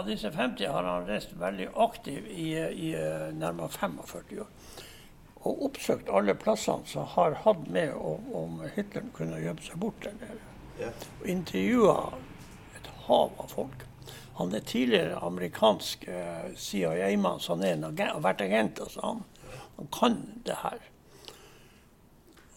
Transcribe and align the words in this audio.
Av 0.00 0.06
disse 0.06 0.32
50 0.32 0.66
har 0.66 0.84
han 0.84 1.06
reist 1.06 1.32
veldig 1.36 1.66
aktiv 1.76 2.28
i, 2.32 2.54
i 2.56 2.92
eh, 2.96 3.26
nærmere 3.36 3.68
45 3.68 4.38
år. 4.40 4.46
Og 5.42 5.64
oppsøkt 5.66 6.08
alle 6.08 6.32
plassene 6.40 6.88
som 6.88 7.04
har 7.18 7.36
hatt 7.44 7.66
med 7.68 7.92
om, 7.98 8.30
om 8.32 8.54
Hitler 8.72 9.10
kunne 9.12 9.42
gjemme 9.42 9.60
seg 9.60 9.76
bort 9.82 10.00
der 10.06 10.16
nede. 10.16 10.88
Og 11.20 11.28
intervjua 11.28 11.98
et 12.80 12.90
hav 13.10 13.36
av 13.44 13.52
folk. 13.52 13.84
Han 14.40 14.56
er 14.56 14.64
tidligere 14.64 15.20
amerikansk 15.20 16.08
eh, 16.08 16.48
CIA-mann, 16.56 17.44
så 17.44 17.58
han 17.58 17.68
er 17.68 17.76
en 17.76 17.88
agent, 17.92 18.16
har 18.16 18.24
vært 18.24 18.44
agent. 18.48 18.80
Altså 18.80 19.04
han, 19.04 19.24
han 19.76 19.94
kan 20.00 20.20
det 20.48 20.62
her. 20.64 20.92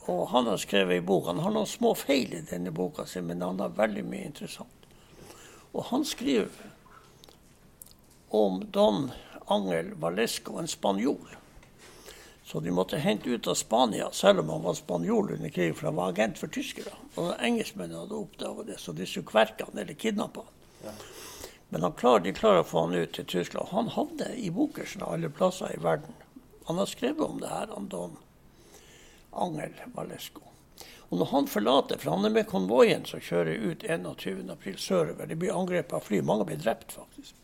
Og 0.08 0.30
han 0.32 0.48
har 0.48 0.64
skrevet 0.64 1.02
i 1.02 1.08
bok. 1.12 1.28
Han 1.28 1.44
har 1.44 1.60
noen 1.60 1.68
små 1.68 1.92
feil 2.08 2.40
i 2.40 2.46
denne 2.48 2.72
boka, 2.72 3.04
si, 3.04 3.20
men 3.20 3.44
han 3.44 3.60
har 3.60 3.76
veldig 3.76 4.08
mye 4.08 4.32
interessant. 4.32 4.88
Og 5.73 5.92
han 5.92 6.08
skriver 6.08 6.72
om 8.34 8.66
Don 8.72 9.12
Angel 9.45 9.94
Valesco, 9.94 10.58
en 10.58 10.67
spanjol. 10.67 11.36
Så 12.44 12.59
de 12.59 12.72
måtte 12.72 12.98
hente 12.98 13.30
ut 13.30 13.48
av 13.48 13.56
Spania, 13.56 14.12
selv 14.12 14.39
om 14.39 14.50
han 14.50 14.64
var 14.64 14.73
spanjol 14.73 15.31
under 15.31 15.50
krigen, 15.50 15.76
for 15.76 15.86
han 15.86 15.95
var 15.95 16.09
agent 16.09 16.38
for 16.42 16.50
tyskere. 16.50 16.95
Og 17.16 17.36
engelskmennene 17.38 18.02
hadde 18.02 18.17
oppdaget 18.17 18.72
det, 18.72 18.78
så 18.81 18.92
de 18.92 19.06
skulle 19.06 19.30
kverke 19.30 19.67
han 19.67 19.78
eller 19.78 19.94
kidnappe 19.94 20.42
han. 20.42 20.98
Men 21.70 21.86
han 21.86 21.94
klar, 21.98 22.23
de 22.26 22.34
klarer 22.34 22.64
å 22.64 22.67
få 22.67 22.88
han 22.88 22.95
ut 22.98 23.14
til 23.14 23.26
Tyskland. 23.26 23.70
Han 23.70 23.94
havner 23.94 24.34
i 24.34 24.50
Bokersen 24.54 25.06
av 25.06 25.14
alle 25.14 25.30
plasser 25.30 25.76
i 25.76 25.80
verden. 25.81 26.17
Han 26.66 26.81
har 26.81 26.89
skrevet 26.89 27.22
om 27.28 27.38
det 27.42 27.54
her, 27.54 27.70
han 27.76 27.88
Don 27.94 28.17
Angel 29.31 29.78
Valesco. 29.94 30.42
Og 31.09 31.22
når 31.22 31.31
han 31.36 31.54
forlater, 31.54 32.02
for 32.02 32.16
han 32.16 32.26
er 32.26 32.34
med 32.34 32.50
konvoien 32.50 33.06
som 33.06 33.22
kjører 33.22 33.61
ut 33.61 33.86
21.4 33.86 34.76
sørover, 34.81 35.30
de 35.30 35.38
blir 35.38 35.54
angrepet 35.54 35.98
av 35.98 36.06
fly, 36.09 36.26
mange 36.26 36.50
blir 36.50 36.61
drept 36.66 36.98
faktisk. 36.98 37.38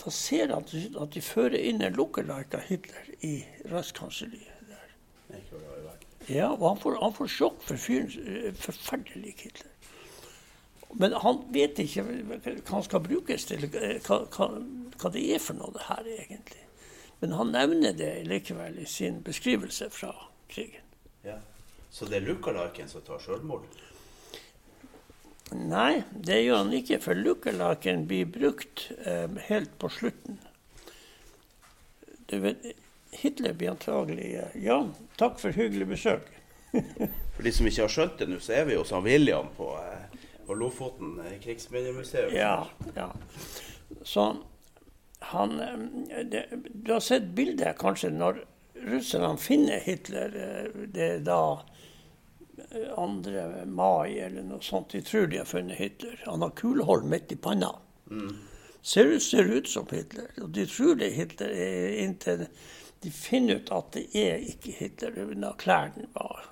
Da 0.00 0.10
ser 0.10 0.48
han 0.54 0.64
at 1.02 1.12
de 1.14 1.20
fører 1.20 1.58
inn 1.60 1.82
en 1.84 1.96
lookalike 1.96 2.56
av 2.56 2.68
Hitler 2.70 3.10
i 3.26 3.34
rettskanselliet. 3.68 4.56
der. 4.68 4.94
Ja, 6.28 6.50
og 6.52 6.68
han 6.68 6.80
får, 6.80 6.96
han 7.02 7.12
får 7.16 7.28
sjokk 7.34 7.62
for 7.62 7.76
fyren. 7.76 8.10
eh, 8.26 8.54
Forferdelig 8.54 9.34
Hitler. 9.42 9.70
Men 10.94 11.12
han 11.12 11.44
vet 11.54 11.78
ikke 11.78 12.02
hva 12.02 12.40
han 12.70 12.82
skal 12.82 13.00
brukes 13.04 13.44
til, 13.46 13.64
eh, 13.64 14.00
hva, 14.06 14.24
hva, 14.26 14.48
hva 14.96 15.12
det 15.12 15.26
er 15.34 15.38
for 15.38 15.54
noe 15.54 15.72
det 15.76 15.86
her 15.86 16.08
egentlig. 16.16 16.64
Men 17.20 17.36
han 17.36 17.52
nevner 17.52 17.92
det 17.92 18.26
likevel 18.26 18.78
i 18.80 18.86
sin 18.88 19.20
beskrivelse 19.22 19.90
fra 19.90 20.14
krigen. 20.48 20.86
Ja. 21.24 21.36
Så 21.90 22.06
det 22.06 22.16
er 22.22 22.26
lookaliken 22.30 22.88
som 22.88 23.02
tar 23.02 23.18
selvmord? 23.18 23.66
Nei, 25.50 26.02
det 26.14 26.42
gjør 26.44 26.62
han 26.62 26.74
ikke, 26.76 27.00
for 27.02 27.18
lukkelaken 27.18 28.04
blir 28.10 28.28
brukt 28.30 28.86
eh, 29.02 29.26
helt 29.48 29.72
på 29.82 29.90
slutten. 29.90 30.38
Du 32.30 32.38
vet, 32.44 32.68
Hitler 33.10 33.56
blir 33.58 33.72
antagelig 33.72 34.34
eh, 34.38 34.52
Ja, 34.62 34.84
takk 35.18 35.40
for 35.42 35.54
hyggelig 35.56 35.88
besøk. 35.96 36.28
For 37.34 37.42
de 37.42 37.50
som 37.56 37.66
ikke 37.66 37.82
har 37.82 37.90
skjønt 37.90 38.20
det 38.20 38.26
nå, 38.30 38.36
så 38.38 38.52
er 38.60 38.66
vi 38.68 38.76
hos 38.78 38.92
William 39.02 39.48
på, 39.56 39.72
eh, 39.80 40.28
på 40.46 40.54
Lofoten 40.54 41.16
eh, 41.24 41.38
krigsminnemuseum. 41.42 42.30
Ja, 42.36 42.68
ja. 42.94 43.08
Så 44.06 44.26
han 45.32 45.56
det, 46.30 46.44
Du 46.70 46.92
har 46.92 47.02
sett 47.02 47.32
bildet 47.34 47.80
kanskje 47.80 48.12
når 48.14 48.44
russerne 48.86 49.34
finner 49.40 49.82
Hitler. 49.82 50.36
Det 50.86 51.08
er 51.16 51.24
da 51.26 51.40
2. 52.70 53.66
mai 53.66 54.18
eller 54.18 54.42
noe 54.46 54.62
sånt. 54.62 54.92
De 54.94 55.02
tror 55.02 55.26
de 55.26 55.40
har 55.42 55.48
funnet 55.48 55.78
Hitler. 55.78 56.20
Han 56.26 56.42
har 56.42 56.50
kulehold 56.58 57.04
midt 57.10 57.32
i 57.32 57.36
panna. 57.36 57.72
Ser, 58.82 59.04
ut- 59.04 59.22
ser 59.22 59.44
ut 59.50 59.68
som 59.68 59.86
Hitler. 59.90 60.30
Og 60.42 60.50
de 60.54 60.66
tror 60.66 60.94
det 61.00 61.10
er 61.10 61.18
Hitler 61.18 61.50
eh, 61.50 62.02
inntil 62.04 62.46
de 63.00 63.10
finner 63.10 63.54
ut 63.54 63.70
at 63.72 63.92
det 63.96 64.06
er 64.16 64.42
ikke 64.44 64.74
Hitler. 64.76 65.16
Når 65.34 65.56
klærne 65.60 66.08
var 66.12 66.50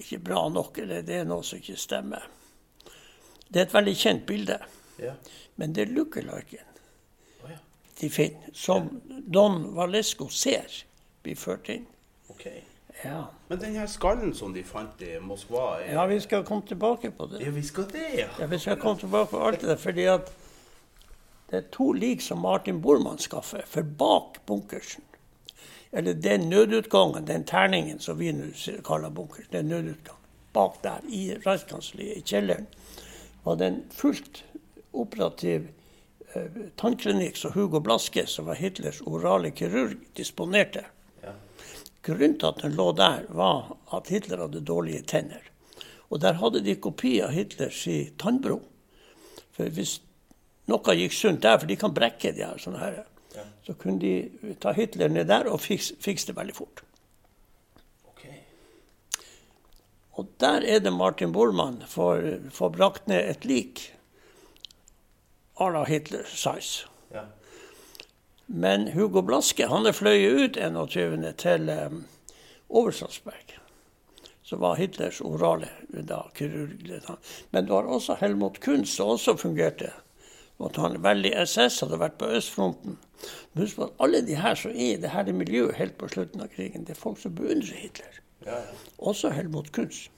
ikke 0.00 0.18
bra 0.24 0.48
nok, 0.48 0.78
eller 0.82 1.04
det 1.06 1.20
er 1.20 1.28
noe 1.28 1.44
som 1.46 1.60
ikke 1.60 1.78
stemmer. 1.78 2.24
Det 3.50 3.60
er 3.60 3.68
et 3.68 3.74
veldig 3.74 3.94
kjent 3.98 4.26
bilde. 4.26 4.58
Ja. 5.00 5.14
Men 5.60 5.74
det 5.76 5.86
er 5.86 5.94
lookaliken 5.94 6.66
oh, 7.44 7.50
ja. 7.50 7.58
de 8.00 8.10
finner, 8.12 8.50
som 8.56 8.88
Don 9.08 9.62
Valesco 9.76 10.28
ser 10.32 10.68
blir 11.24 11.38
ført 11.38 11.68
inn. 11.72 11.86
Ok. 12.32 12.46
Ja. 13.04 13.24
Men 13.48 13.60
den 13.60 13.74
her 13.74 13.86
skallen 13.86 14.34
som 14.34 14.52
de 14.54 14.62
fant 14.64 15.02
i 15.02 15.16
Moskva 15.24 15.80
er... 15.80 15.92
ja, 15.94 16.04
vi 16.06 16.20
skal 16.20 16.44
komme 16.44 16.66
tilbake 16.68 17.10
på 17.10 17.26
det. 17.32 17.40
Ja, 17.44 17.50
vi 17.50 17.62
skal 17.62 17.88
det, 17.92 18.06
ja. 18.18 18.28
Ja, 18.38 18.46
vi 18.46 18.58
skal 18.58 18.76
komme 18.80 19.00
tilbake 19.00 19.30
på 19.30 19.40
alt 19.46 19.60
det 19.60 19.68
der, 19.72 19.80
fordi 19.80 20.04
at 20.12 20.32
det 21.50 21.56
er 21.56 21.70
to 21.72 21.92
lik 21.92 22.22
som 22.22 22.38
Martin 22.38 22.82
Bormann 22.82 23.18
skaffer, 23.18 23.64
for 23.66 23.82
bak 23.82 24.38
bunkersen, 24.46 25.02
eller 25.92 26.14
den 26.14 26.48
nødutgangen, 26.50 27.26
den 27.26 27.44
terningen 27.44 27.98
som 27.98 28.18
vi 28.18 28.30
nå 28.32 28.52
kaller 28.86 29.10
bunkers, 29.10 29.48
den 29.50 29.66
nødutgangen, 29.72 30.20
bak 30.52 30.78
der 30.84 31.02
i 31.08 31.34
Reichskanselliet, 31.46 32.18
i 32.18 32.22
kjelleren, 32.22 32.66
var 33.42 33.56
det 33.58 33.66
en 33.66 33.82
fullt 33.90 34.44
operativ 34.92 35.68
eh, 36.34 36.62
tannklinikk 36.76 37.36
som 37.36 37.52
Hugo 37.52 37.80
Blaske, 37.80 38.26
som 38.26 38.46
var 38.46 38.58
Hitlers 38.58 39.00
orale 39.06 39.50
kirurg, 39.50 39.96
disponerte. 40.16 40.84
Grunnen 42.02 42.38
til 42.40 42.48
at 42.48 42.62
den 42.64 42.76
lå 42.78 42.90
der, 42.96 43.26
var 43.36 43.74
at 43.92 44.08
Hitler 44.08 44.46
hadde 44.46 44.64
dårlige 44.64 45.02
tenner. 45.02 45.42
Og 46.10 46.20
der 46.22 46.38
hadde 46.40 46.64
de 46.64 46.74
kopi 46.80 47.18
av 47.22 47.34
Hitlers 47.36 47.82
tannbro. 48.18 48.60
For 49.54 49.68
hvis 49.68 49.98
noe 50.70 50.96
gikk 50.96 51.14
sunt 51.14 51.42
der, 51.44 51.58
for 51.60 51.68
de 51.68 51.76
kan 51.78 51.94
brekke 51.94 52.32
de 52.34 52.46
her, 52.46 52.58
sånne 52.58 52.80
her, 52.80 53.02
så 53.66 53.76
kunne 53.78 54.00
de 54.02 54.54
ta 54.62 54.72
Hitler 54.74 55.12
ned 55.12 55.28
der 55.30 55.50
og 55.50 55.60
fikse, 55.62 55.94
fikse 56.02 56.30
det 56.30 56.36
veldig 56.38 56.56
fort. 56.56 56.82
Ok. 58.10 58.24
Og 60.18 60.32
der 60.42 60.66
er 60.66 60.82
det 60.82 60.92
Martin 60.94 61.32
Bormann 61.32 61.82
får, 61.86 62.50
får 62.54 62.72
brakt 62.74 63.10
ned 63.10 63.22
et 63.22 63.46
lik 63.46 63.84
à 65.60 65.68
la 65.70 65.84
Hitler 65.84 66.24
size. 66.24 66.88
Ja. 67.12 67.28
Men 68.52 68.88
Hugo 68.88 69.22
Blaske 69.22 69.66
han 69.70 69.86
er 69.86 69.94
fløyet 69.94 70.40
ut 70.42 70.56
21. 70.58 71.26
til 71.38 71.68
um, 71.70 72.00
Oversalsberg. 72.68 73.52
Som 74.42 74.64
var 74.64 74.74
Hitlers 74.74 75.20
orale 75.22 75.68
da, 75.92 76.24
kirurg. 76.34 76.82
Men 77.54 77.68
det 77.68 77.70
var 77.70 77.86
også 77.86 78.16
Helmut 78.18 78.58
Kunz 78.60 78.96
som 78.96 79.12
også 79.14 79.36
fungerte. 79.38 79.92
Og 80.58 80.72
at 80.72 80.80
han 80.82 80.98
veldig 81.02 81.30
SS 81.44 81.78
hadde 81.84 82.00
vært 82.02 82.18
på 82.18 82.26
østfronten. 82.26 82.98
Men 83.52 83.62
husk 83.62 83.78
på 83.78 83.86
at 83.86 84.02
alle 84.02 84.24
de 84.26 84.40
her 84.42 84.58
som 84.58 84.74
er 84.74 84.96
i 84.96 84.98
det 84.98 85.14
her 85.14 85.30
miljøet 85.32 85.78
helt 85.78 85.94
på 86.00 86.10
slutten 86.10 86.42
av 86.42 86.50
krigen, 86.50 86.88
det 86.88 86.96
er 86.96 87.02
folk 87.04 87.22
som 87.22 87.38
beundrer 87.38 87.78
Hitler. 87.84 88.18
Ja, 88.46 88.58
ja. 88.58 88.80
Også 88.98 89.30
Helmut 89.30 89.70
Kunz. 89.72 90.08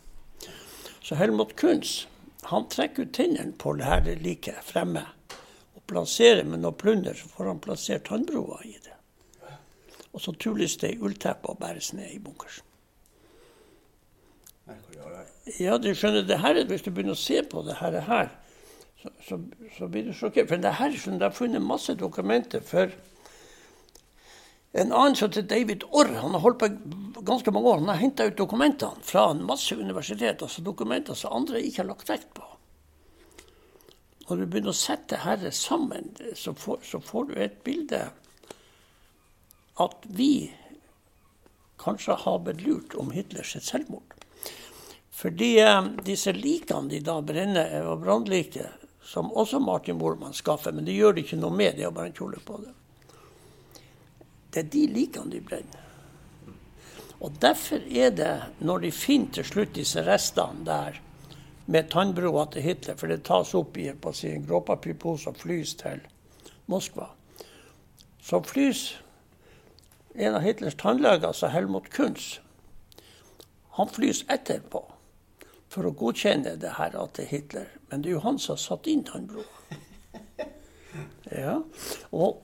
Så 1.02 1.20
Helmut 1.20 1.52
Kunz 1.60 2.06
han 2.48 2.64
trekker 2.72 3.04
ut 3.04 3.12
tennene 3.14 3.52
på 3.58 3.76
det 3.76 3.86
her 3.86 4.08
liket 4.24 4.64
fremme 4.64 5.04
og 6.00 6.08
men 6.48 6.62
noe 6.64 6.76
plunder, 6.76 7.14
så 7.14 7.28
får 7.28 7.50
han 7.50 7.62
plassert 7.62 8.08
tannbroa 8.08 8.60
i 8.64 8.74
det. 8.84 8.96
Og 10.12 10.20
så 10.20 10.34
tulles 10.36 10.76
det 10.80 10.94
i 10.94 11.00
ullteppe 11.00 11.52
og 11.52 11.60
bæres 11.60 11.92
ned 11.96 12.10
i 12.12 12.20
jeg? 15.12 15.60
Ja, 15.60 15.78
du 15.78 15.90
skjønner, 15.94 16.22
det 16.26 16.38
her, 16.38 16.60
hvis 16.68 16.84
du 16.84 16.90
begynner 16.90 17.16
å 17.16 17.22
se 17.22 17.40
på 17.42 17.64
det 17.66 17.78
her, 17.80 18.28
så, 19.02 19.10
så, 19.26 19.38
så 19.76 19.88
blir 19.90 20.06
du 20.06 20.12
sjokkert. 20.14 20.48
For 20.50 20.62
det 20.62 20.76
her, 20.78 20.92
skjønner, 20.94 21.18
jeg 21.18 21.18
det 21.18 21.30
har 21.30 21.38
funnet 21.38 21.64
masse 21.64 21.96
dokumenter 21.98 22.62
for 22.64 22.92
en 24.72 24.92
annen 24.92 25.16
som 25.18 25.28
heter 25.28 25.48
David 25.48 25.84
Orr. 25.90 26.14
Han 26.22 26.36
har 26.36 26.44
holdt 26.44 26.62
på 26.62 27.24
ganske 27.26 27.52
mange 27.52 27.68
år. 27.68 27.82
Han 27.82 27.92
har 27.92 28.00
henta 28.00 28.28
ut 28.28 28.38
dokumentene 28.38 29.04
fra 29.04 29.26
en 29.32 29.42
masse 29.48 29.76
universiteter, 29.76 30.46
altså 30.46 30.64
dokumenter 30.64 31.18
som 31.18 31.34
andre 31.42 31.60
ikke 31.60 31.82
har 31.82 31.90
lagt 31.90 32.08
vekt 32.08 32.30
på. 32.36 32.51
Når 34.28 34.38
du 34.38 34.46
begynner 34.46 34.72
å 34.72 34.76
sette 34.76 35.18
dette 35.18 35.50
sammen, 35.56 36.12
så 36.38 36.54
får, 36.54 36.82
så 36.86 37.00
får 37.02 37.30
du 37.30 37.38
et 37.42 37.62
bilde 37.64 38.04
at 39.82 40.04
vi 40.04 40.52
kanskje 41.82 42.14
har 42.24 42.38
blitt 42.44 42.62
lurt 42.62 42.94
om 42.94 43.10
Hitlers 43.10 43.56
selvmord. 43.64 44.14
Fordi 45.10 45.58
eh, 45.60 45.82
disse 46.04 46.32
likene 46.32 46.88
de 46.90 47.00
da 47.04 47.18
brenner, 47.22 47.70
var 47.82 47.94
jo 47.94 48.00
brannlike, 48.02 48.68
som 49.02 49.32
også 49.32 49.60
Martin 49.60 49.98
Bormann 49.98 50.34
skaffer, 50.34 50.72
men 50.72 50.86
det 50.86 50.96
gjør 50.96 51.16
det 51.16 51.26
ikke 51.26 51.40
noe 51.42 51.54
med, 51.56 51.76
de 51.76 51.86
har 51.86 51.94
bare 51.94 52.12
en 52.12 52.16
kjole 52.16 52.40
på 52.44 52.58
det. 52.62 52.72
Det 54.52 54.60
er 54.62 54.70
de 54.72 54.82
likene 54.92 55.32
de 55.32 55.40
brenner. 55.40 55.88
Og 57.22 57.34
derfor 57.40 57.84
er 57.86 58.10
det, 58.10 58.32
når 58.66 58.82
de 58.82 58.90
finner 58.94 59.30
til 59.36 59.46
slutt 59.46 59.76
disse 59.76 60.02
restene 60.06 60.66
der 60.66 60.98
med 61.66 61.90
tannbroa 61.90 62.46
til 62.52 62.62
Hitler, 62.62 62.96
for 62.98 63.10
det 63.12 63.22
tas 63.28 63.54
opp 63.54 63.76
i 63.78 63.88
på 63.92 64.12
sin 64.16 64.46
gråpapirpose 64.46 65.30
og 65.30 65.38
flys 65.42 65.74
til 65.80 66.02
Moskva, 66.70 67.10
så 68.22 68.40
flys 68.46 68.86
en 70.14 70.36
av 70.36 70.42
Hitlers 70.44 70.76
tannleger, 70.78 71.30
altså 71.30 71.48
Helmut 71.48 71.88
Kunz, 71.92 72.40
han 73.78 73.88
flys 73.88 74.24
etterpå 74.30 74.82
for 75.72 75.88
å 75.88 75.94
godkjenne 75.96 76.58
det 76.60 76.74
her 76.76 76.96
til 77.16 77.28
Hitler. 77.30 77.68
Men 77.88 78.02
det 78.02 78.10
er 78.10 78.18
jo 78.18 78.24
han 78.26 78.38
som 78.40 78.58
har 78.58 78.60
satt 78.60 78.88
inn 78.92 79.04
tannbroa. 79.08 79.48
Ja. 81.32 81.54
Og 82.12 82.42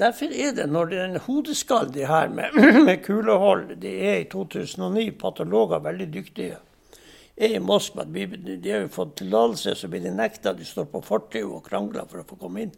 derfor 0.00 0.32
er 0.32 0.54
det, 0.56 0.64
når 0.72 0.86
det 0.88 0.96
er 0.96 1.10
en 1.10 1.20
hodeskall 1.26 1.90
de 1.92 2.06
her 2.08 2.30
med, 2.32 2.56
med 2.86 3.02
kulehold 3.04 3.74
de 3.82 3.92
er 4.08 4.22
i 4.22 4.28
2009 4.32 5.10
patologer 5.20 5.82
veldig 5.84 6.06
dyktige. 6.14 6.56
Er 7.40 7.54
i 7.56 7.60
Moskva. 7.64 8.04
De 8.04 8.70
har 8.70 8.82
jo 8.82 8.88
fått 8.92 9.14
tillatelse, 9.22 9.72
så 9.74 9.88
blir 9.88 10.02
de 10.04 10.12
nekta. 10.12 10.52
De 10.52 10.64
står 10.68 10.90
på 10.92 11.00
fortauet 11.00 11.54
og 11.56 11.64
krangler 11.64 12.08
for 12.10 12.20
å 12.20 12.26
få 12.28 12.36
komme 12.42 12.66
inn. 12.66 12.74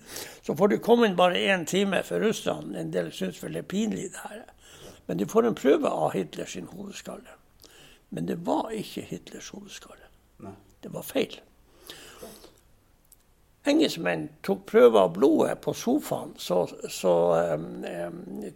Så 0.46 0.54
får 0.58 0.70
de 0.70 0.82
komme 0.86 1.08
inn 1.08 1.18
bare 1.18 1.40
én 1.50 1.66
time 1.66 2.04
for 2.06 2.22
russerne. 2.22 2.76
En 2.78 2.92
del 2.94 3.10
syns 3.10 3.42
vel 3.42 3.58
det 3.58 3.64
er 3.64 3.70
pinlig, 3.72 4.12
det 4.14 4.22
her. 4.22 4.44
Men 5.08 5.18
de 5.18 5.26
får 5.26 5.48
en 5.48 5.58
prøve 5.58 5.90
av 5.90 6.14
Hitlers 6.14 6.54
hodeskalle. 6.70 7.34
Men 8.14 8.28
det 8.30 8.38
var 8.46 8.70
ikke 8.76 9.02
Hitlers 9.08 9.50
hodeskalle. 9.50 10.06
Det 10.82 10.90
var 10.94 11.02
feil. 11.06 11.40
Engelskmenn 13.66 14.28
tok 14.42 14.64
prøver 14.66 15.04
av 15.04 15.12
blodet 15.14 15.52
på 15.62 15.74
sofaen 15.78 16.32
så, 16.34 16.64
så 16.90 17.12
um, 17.54 17.84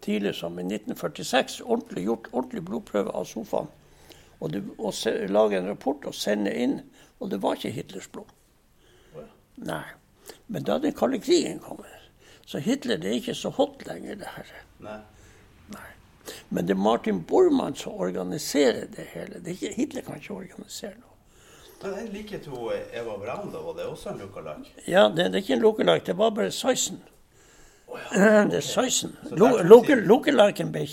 tidlig 0.02 0.34
som 0.34 0.58
i 0.58 0.64
1946. 0.66 1.60
Ordentlig 1.62 2.06
gjort 2.08 2.30
ordentlig 2.32 2.64
blodprøve 2.66 3.14
av 3.14 3.28
sofaen. 3.30 3.70
Og, 4.40 4.52
det, 4.52 4.62
og 4.78 4.94
se, 4.94 5.12
lage 5.32 5.58
en 5.58 5.68
rapport 5.70 6.04
og 6.06 6.14
sende 6.14 6.52
inn. 6.52 6.80
Og 7.20 7.30
det 7.32 7.40
var 7.42 7.56
ikke 7.56 7.74
Hitlers 7.76 8.08
blod. 8.12 8.32
Nei. 9.56 9.84
Men 10.46 10.66
da 10.66 10.78
den 10.78 10.94
kalde 10.94 11.18
krigen 11.22 11.58
kommer, 11.62 11.90
så 12.46 12.58
Hitler 12.62 13.00
det 13.00 13.10
er 13.10 13.20
ikke 13.20 13.34
så 13.34 13.50
hot 13.56 13.86
lenger, 13.86 14.18
det 14.20 14.32
her. 14.36 14.52
Nei. 14.84 15.00
Nei. 15.72 15.88
Men 16.48 16.66
det 16.68 16.76
er 16.76 16.82
Martin 16.82 17.22
Bormann 17.24 17.74
som 17.78 17.96
organiserer 18.02 18.86
det 18.92 19.08
hele. 19.14 19.40
Det 19.40 19.56
ikke, 19.56 19.72
Hitler 19.74 20.06
kan 20.06 20.20
ikke 20.20 20.34
organisere 20.34 20.94
noe. 20.98 21.14
Men 21.82 21.98
jeg 22.00 22.12
liker 22.12 22.40
to 22.44 22.70
Eva 22.72 23.16
Brand, 23.20 23.50
da. 23.52 23.60
Var 23.62 23.76
det 23.78 23.86
også 23.86 24.12
en 24.12 24.22
lookalike? 24.24 24.72
Ja, 24.88 25.08
det, 25.08 25.30
det 25.32 25.40
er 25.40 25.44
ikke 25.44 25.58
en 25.58 25.64
lookalike, 25.64 26.06
det 26.06 26.16
var 26.18 26.32
bare 26.36 26.54
sizen. 26.54 27.02
Oh, 27.86 27.98
ja. 28.12 28.44
Det 28.50 28.60
er 28.60 28.66
sizen. 28.66 29.12
Du 29.30 29.44
Lookaliken 29.62 30.72
ble 30.74 30.86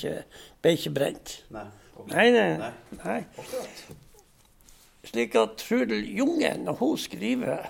ble 0.61 0.75
ikke 0.77 0.93
brent. 0.93 1.39
Nei. 1.53 1.65
Nei, 2.09 2.31
nei. 2.31 2.71
Nei. 3.03 3.21
Slik 5.03 5.35
at 5.35 5.57
Trudel 5.59 6.03
Junge, 6.17 6.53
når 6.63 6.77
hun 6.79 6.97
skriver 6.97 7.69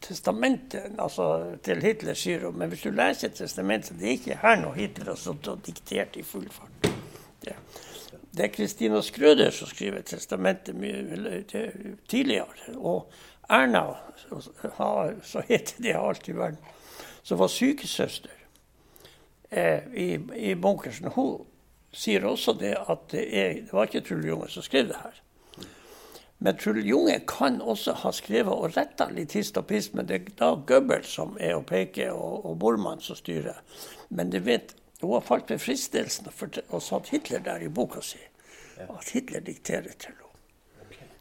testamentet 0.00 0.94
altså 0.98 1.56
til 1.64 1.82
Hitler, 1.82 2.14
sier 2.14 2.46
hun 2.46 2.58
Men 2.58 2.70
hvis 2.72 2.86
du 2.86 2.90
leser 2.94 3.34
testamentet, 3.34 3.98
det 3.98 4.06
er 4.06 4.16
ikke 4.18 4.40
her 4.42 4.60
noe 4.62 4.76
Hitler 4.76 5.12
har 5.12 5.18
stått 5.18 5.50
og 5.50 5.62
diktert 5.66 6.16
i 6.16 6.22
full 6.22 6.46
fart. 6.52 6.90
Det, 7.42 7.56
det 8.34 8.44
er 8.46 8.54
Kristina 8.54 9.02
Skrøder 9.02 9.50
som 9.54 9.70
skriver 9.70 10.06
testamentet 10.06 10.78
mye 10.78 11.42
tidligere. 12.08 12.74
Og 12.76 13.10
Erna, 13.50 13.84
så, 14.16 14.40
så 15.22 15.42
heter 15.48 15.82
det 15.82 15.94
alt 15.96 16.28
i 16.28 16.36
verden, 16.36 16.58
som 17.22 17.38
var 17.40 17.48
sykesøster 17.52 18.34
eh, 19.50 19.86
i, 19.94 20.08
i 20.36 20.54
bunkersen, 20.54 21.08
hun 21.14 21.46
sier 21.92 22.26
også 22.28 22.54
det 22.58 22.74
at 22.78 23.08
det, 23.12 23.24
er, 23.32 23.54
det 23.64 23.72
var 23.72 23.88
ikke 23.88 24.04
Trull 24.06 24.26
Junge 24.28 24.50
som 24.52 24.64
skrev 24.66 24.90
det 24.90 25.00
her. 25.00 25.22
Men 26.38 26.58
Trull 26.60 26.84
Junge 26.86 27.16
kan 27.26 27.58
også 27.60 27.96
ha 28.04 28.12
skrevet 28.14 28.54
og 28.54 28.76
retta 28.76 29.08
litt 29.10 29.34
hist 29.34 29.58
og 29.58 29.66
pist, 29.70 29.94
men 29.98 30.06
det 30.06 30.20
er 30.20 30.28
da 30.38 30.52
Goebbels 30.54 31.10
som 31.18 31.34
er 31.42 31.56
å 31.56 31.64
peke, 31.66 32.12
og, 32.14 32.44
og 32.46 32.60
Bormann 32.62 33.02
som 33.02 33.18
styrer. 33.18 33.58
Men 34.14 34.30
du 34.30 34.38
vet, 34.46 34.76
hun 35.00 35.16
har 35.16 35.26
falt 35.26 35.50
ved 35.50 35.62
fristelsen 35.62 36.30
og, 36.30 36.62
og 36.70 36.82
satt 36.82 37.10
Hitler 37.14 37.42
der 37.42 37.66
i 37.66 37.72
boka 37.72 38.02
si. 38.04 38.22
At 38.78 39.10
Hitler 39.10 39.42
dikterer 39.42 39.94
til 39.98 40.14
henne. 40.14 40.24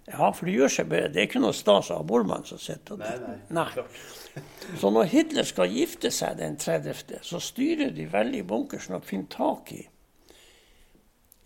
Ja, 0.07 0.29
for 0.31 0.47
det 0.47 0.53
gjør 0.55 0.71
seg 0.71 0.87
bedre. 0.87 1.09
Det 1.11 1.19
er 1.19 1.25
ikke 1.27 1.41
noe 1.43 1.55
stas 1.57 1.89
av 1.91 2.05
Bormann 2.07 2.45
som 2.47 2.61
sitter 2.63 2.95
og 2.95 3.01
Nei, 3.01 3.17
nei. 3.19 3.33
Nei. 3.57 4.45
Så 4.79 4.91
når 4.93 5.09
Hitler 5.11 5.47
skal 5.49 5.73
gifte 5.73 6.13
seg 6.15 6.37
den 6.39 6.55
30., 6.61 7.17
så 7.27 7.41
styrer 7.43 7.91
de 7.91 8.05
veldig 8.13 8.45
bunkersen 8.47 8.95
og 8.95 9.03
finner 9.09 9.27
tak 9.33 9.73
i 9.75 9.81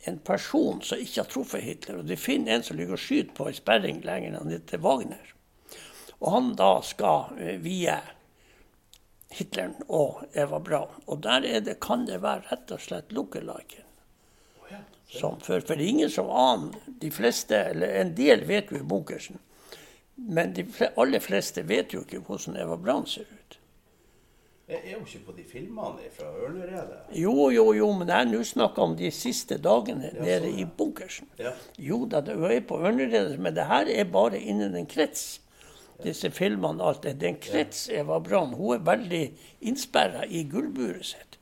en 0.03 0.17
person 0.17 0.81
som 0.81 1.01
ikke 1.01 1.21
har 1.21 1.29
truffet 1.29 1.63
Hitler. 1.65 1.99
Og 2.01 2.09
de 2.09 2.17
finner 2.17 2.55
en 2.55 2.65
som 2.65 2.77
ligger 2.77 2.97
og 2.97 3.03
skyter 3.03 3.35
på 3.37 3.47
en 3.49 3.57
sperring 3.57 4.01
lenger 4.05 4.39
enn 4.39 4.65
til 4.69 4.81
Wagner. 4.83 5.35
Og 6.21 6.33
han 6.35 6.51
da 6.57 6.73
skal 6.85 7.37
eh, 7.41 7.61
vie 7.61 7.99
Hitleren 9.31 9.77
og 9.87 10.25
Eva 10.33 10.59
Braun. 10.59 10.99
Og 11.07 11.21
der 11.23 11.45
er 11.47 11.63
det, 11.65 11.79
kan 11.83 12.05
det 12.09 12.21
være 12.23 12.49
rett 12.49 12.73
og 12.75 12.83
slett 12.83 13.13
lookaliken. 13.15 13.87
Som 15.11 15.41
for, 15.43 15.59
for 15.59 15.75
det 15.75 15.83
er 15.83 15.89
ingen 15.91 16.11
som 16.11 16.29
aner. 16.31 16.75
De 17.01 17.09
fleste, 17.11 17.57
eller 17.73 17.97
en 17.99 18.13
del 18.15 18.45
vet 18.47 18.71
jo 18.71 18.79
bunkersen. 18.87 19.41
Men 20.15 20.53
de 20.55 20.63
aller 20.95 21.19
fleste 21.19 21.63
vet 21.67 21.93
jo 21.93 22.05
ikke 22.05 22.21
hvordan 22.23 22.59
Eva 22.61 22.77
Braun 22.79 23.07
ser 23.09 23.27
ut. 23.27 23.57
Jeg 24.69 24.79
er 24.85 24.91
jo 24.93 24.99
ikke 25.03 25.19
på 25.25 25.33
de 25.35 25.43
filmene 25.43 26.09
fra 26.15 26.29
Ørneredet. 26.45 26.99
Jo, 27.17 27.49
jo, 27.51 27.65
jo, 27.75 27.87
men 27.97 28.11
jeg 28.13 28.27
nå 28.29 28.43
snakker 28.47 28.85
om 28.85 28.93
de 28.95 29.09
siste 29.11 29.57
dagene 29.59 30.11
Ja, 30.13 30.21
nede 30.23 30.47
sånn, 30.47 30.59
i 30.61 30.65
bunkersen. 30.77 31.31
Ja. 31.41 31.51
Jo 31.81 32.05
da, 32.07 32.21
det 32.23 32.37
er 32.37 32.61
på 32.69 32.79
Ørneredet, 32.79 33.39
men 33.41 33.57
det 33.57 33.67
her 33.67 33.91
er 33.91 34.07
bare 34.13 34.39
innen 34.39 34.77
en 34.79 34.87
krets. 34.87 35.41
Disse 36.01 36.31
filmene 36.33 36.81
og 36.81 36.87
alt 36.87 37.03
det. 37.05 37.17
Den 37.21 37.35
en 37.35 37.41
krets 37.43 37.83
Eva 37.93 38.17
Brann, 38.23 38.55
Hun 38.57 38.77
er 38.77 38.85
veldig 38.85 39.25
innsperra 39.69 40.23
i 40.25 40.45
gullburet 40.49 41.05
sitt. 41.11 41.37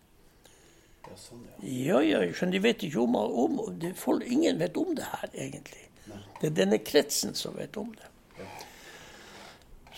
Ja, 1.06 1.16
sånn, 1.18 1.46
ja. 1.62 2.02
Ja, 2.02 2.02
ja, 2.26 2.50
de 2.52 2.64
vet 2.64 2.84
ikke 2.86 3.02
om, 3.06 3.16
om 3.16 3.62
det, 3.80 3.94
folk, 3.98 4.26
Ingen 4.26 4.60
vet 4.60 4.78
om 4.78 4.96
det 4.98 5.08
her, 5.14 5.30
egentlig. 5.34 5.86
Det 6.42 6.52
er 6.52 6.56
denne 6.56 6.80
kretsen 6.82 7.36
som 7.36 7.56
vet 7.58 7.78
om 7.78 7.92
det. 7.96 8.09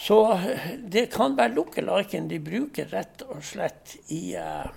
Så 0.02 0.34
eh, 0.34 0.60
det 0.84 1.06
kan 1.06 1.36
være 1.38 1.54
lookaliken 1.54 2.26
de 2.28 2.40
bruker 2.42 2.88
rett 2.90 3.22
og 3.22 3.44
slett 3.46 4.00
i, 4.10 4.34
eh, 4.34 4.70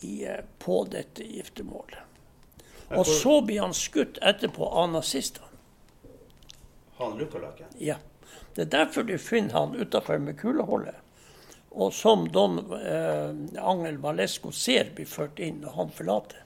i, 0.00 0.26
eh, 0.28 0.42
på 0.58 0.82
dette 0.92 1.24
giftermålet. 1.24 2.02
Og 2.92 3.06
så 3.08 3.38
blir 3.40 3.62
han 3.64 3.72
skutt 3.74 4.18
etterpå 4.20 4.68
av 4.68 4.90
nazistene. 4.92 5.48
Han 6.98 7.16
lookaliken? 7.18 7.72
Ja. 7.80 7.96
Det 8.54 8.66
er 8.66 8.70
derfor 8.76 9.08
du 9.08 9.16
finner 9.18 9.56
han 9.56 9.74
utafor 9.80 10.20
med 10.20 10.36
kuleholdet. 10.38 11.00
Og 11.70 11.94
som 11.96 12.28
Don 12.28 12.60
eh, 12.76 13.32
Angel 13.64 13.96
Valesco 13.98 14.52
ser 14.52 14.92
blir 14.94 15.08
ført 15.08 15.40
inn 15.40 15.62
når 15.64 15.78
han 15.78 15.94
forlater. 15.96 16.44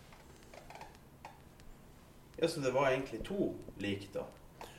Ja, 2.37 2.47
så 2.47 2.63
det 2.63 2.71
var 2.71 2.93
egentlig 2.93 3.25
to 3.27 3.51
lik, 3.83 4.07
da. 4.15 4.23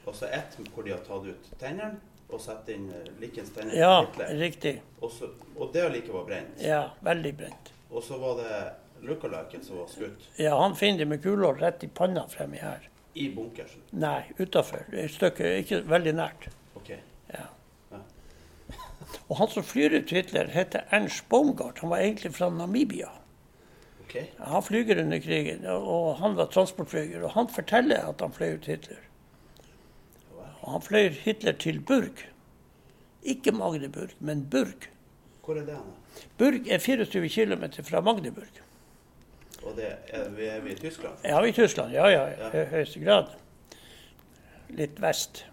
Og 0.07 0.15
så 0.15 0.31
ett 0.31 0.55
hvor 0.71 0.87
de 0.87 0.95
har 0.95 1.03
tatt 1.03 1.27
ut 1.27 1.51
tennene 1.59 1.99
og 2.29 2.41
sette 2.41 2.73
inn 2.75 2.89
eh, 2.93 3.07
likens 3.21 3.49
tenner. 3.55 3.73
Ja, 3.75 3.93
Hitler. 4.05 4.35
riktig. 4.39 4.75
Og, 5.01 5.11
så, 5.11 5.29
og 5.57 5.71
det 5.73 5.87
like 5.93 6.13
var 6.13 6.25
brent. 6.27 6.61
Ja, 6.61 6.83
veldig 7.05 7.33
brent. 7.39 7.71
Og 7.89 8.03
så 8.05 8.17
var 8.21 8.35
det 8.37 8.59
lookaliken 9.07 9.63
som 9.63 9.77
var 9.79 9.87
skutt 9.89 10.25
Ja, 10.37 10.57
han 10.61 10.75
finner 10.75 10.99
det 11.05 11.07
med 11.13 11.21
kulehold 11.23 11.61
rett 11.63 11.83
i 11.83 11.87
panna 11.87 12.27
fremme 12.29 12.59
her. 12.61 12.89
i 13.15 13.29
bunkersen. 13.35 13.81
Nei, 13.91 14.21
utafor. 14.37 14.83
Et 14.93 15.11
stykke, 15.11 15.55
ikke 15.63 15.81
veldig 15.89 16.13
nært. 16.19 16.45
OK. 16.77 16.91
Ja. 17.33 17.47
Ja. 17.91 18.01
Og 19.27 19.37
han 19.41 19.49
som 19.49 19.63
flyr 19.65 19.95
ut 19.97 20.11
Hitler, 20.13 20.47
heter 20.53 20.85
Ernst 20.93 21.25
Baumgart. 21.29 21.79
Han 21.81 21.89
var 21.89 21.97
egentlig 22.05 22.31
fra 22.37 22.49
Namibia. 22.53 23.09
ok. 24.05 24.15
Han 24.37 24.63
flyger 24.63 25.01
under 25.01 25.19
krigen, 25.19 25.65
og 25.65 26.15
han 26.21 26.35
var 26.37 26.45
transportflyger. 26.53 27.23
Og 27.25 27.31
han 27.33 27.49
forteller 27.49 28.05
at 28.09 28.21
han 28.21 28.31
fløy 28.37 28.53
ut 28.59 28.65
Hitler. 28.69 29.01
Og 30.61 30.71
han 30.71 30.81
fløy 30.81 31.09
Hitler 31.09 31.51
til 31.51 31.79
Burg. 31.81 32.23
Ikke 33.23 33.51
Magdeburg, 33.51 34.09
men 34.19 34.45
Burg. 34.51 34.89
Hvor 35.45 35.57
er 35.57 35.65
det 35.65 35.73
er? 35.73 35.85
Burg 36.37 36.67
er 36.69 36.77
24 36.77 37.29
km 37.29 37.63
fra 37.83 38.01
Magdeburg. 38.01 38.59
Og 39.63 39.75
det 39.75 39.85
er, 40.07 40.29
vi 40.29 40.45
er 40.45 40.61
vi 40.61 40.71
i 40.71 40.75
Tyskland? 40.75 41.15
Ja, 41.25 41.41
vi 41.41 41.49
i 41.49 41.51
Tyskland. 41.51 41.91
Ja, 41.91 42.07
ja, 42.07 42.25
Ja. 42.27 42.49
i 42.61 42.65
høyeste 42.69 42.99
grad. 43.03 43.31
Litt 44.69 45.01
vest. 45.01 45.45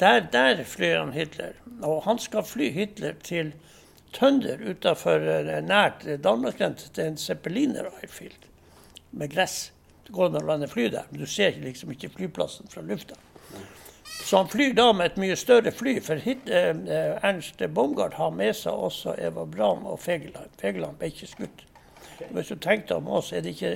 Der, 0.00 0.20
der 0.32 0.64
flyr 0.64 0.98
han 0.98 1.12
Hitler. 1.12 1.52
Og 1.82 2.02
han 2.04 2.18
skal 2.18 2.42
fly 2.46 2.70
Hitler 2.72 3.12
til 3.22 3.52
Tønder 4.14 4.62
utafor 4.70 5.18
nært 5.66 6.06
Danmarksgrensen 6.24 6.94
til 6.94 7.04
en 7.10 7.16
zeppeliner 7.20 7.88
airfield 8.00 8.46
med 9.12 9.30
gress. 9.34 9.72
Det 10.06 10.14
går 10.14 10.30
an 10.30 10.40
å 10.40 10.44
lande 10.46 10.68
fly 10.70 10.88
der, 10.94 11.06
men 11.10 11.20
du 11.20 11.26
ser 11.26 11.56
liksom 11.62 11.90
ikke 11.94 12.12
flyplassen 12.14 12.70
fra 12.70 12.82
lufta. 12.86 13.18
Så 14.26 14.36
han 14.36 14.48
flyr 14.48 14.74
da 14.74 14.92
med 14.94 15.10
et 15.10 15.18
mye 15.20 15.36
større 15.38 15.70
fly, 15.74 15.98
for 16.02 16.22
hit, 16.22 16.48
eh, 16.48 16.72
Ernst 17.22 17.62
Baumgart 17.74 18.14
har 18.18 18.30
med 18.34 18.54
seg 18.56 18.74
også 18.74 19.16
Eva 19.18 19.44
Brahm 19.44 19.86
og 19.86 20.00
Fegeland. 20.00 20.54
Fegeland 20.58 20.98
ble 20.98 21.10
ikke 21.10 21.30
skutt. 21.30 21.64
Hvis 22.30 22.48
du 22.48 22.56
tenkte 22.56 22.96
om 22.96 23.08
oss, 23.12 23.32
er 23.32 23.44
det 23.44 23.54
ikke, 23.54 23.72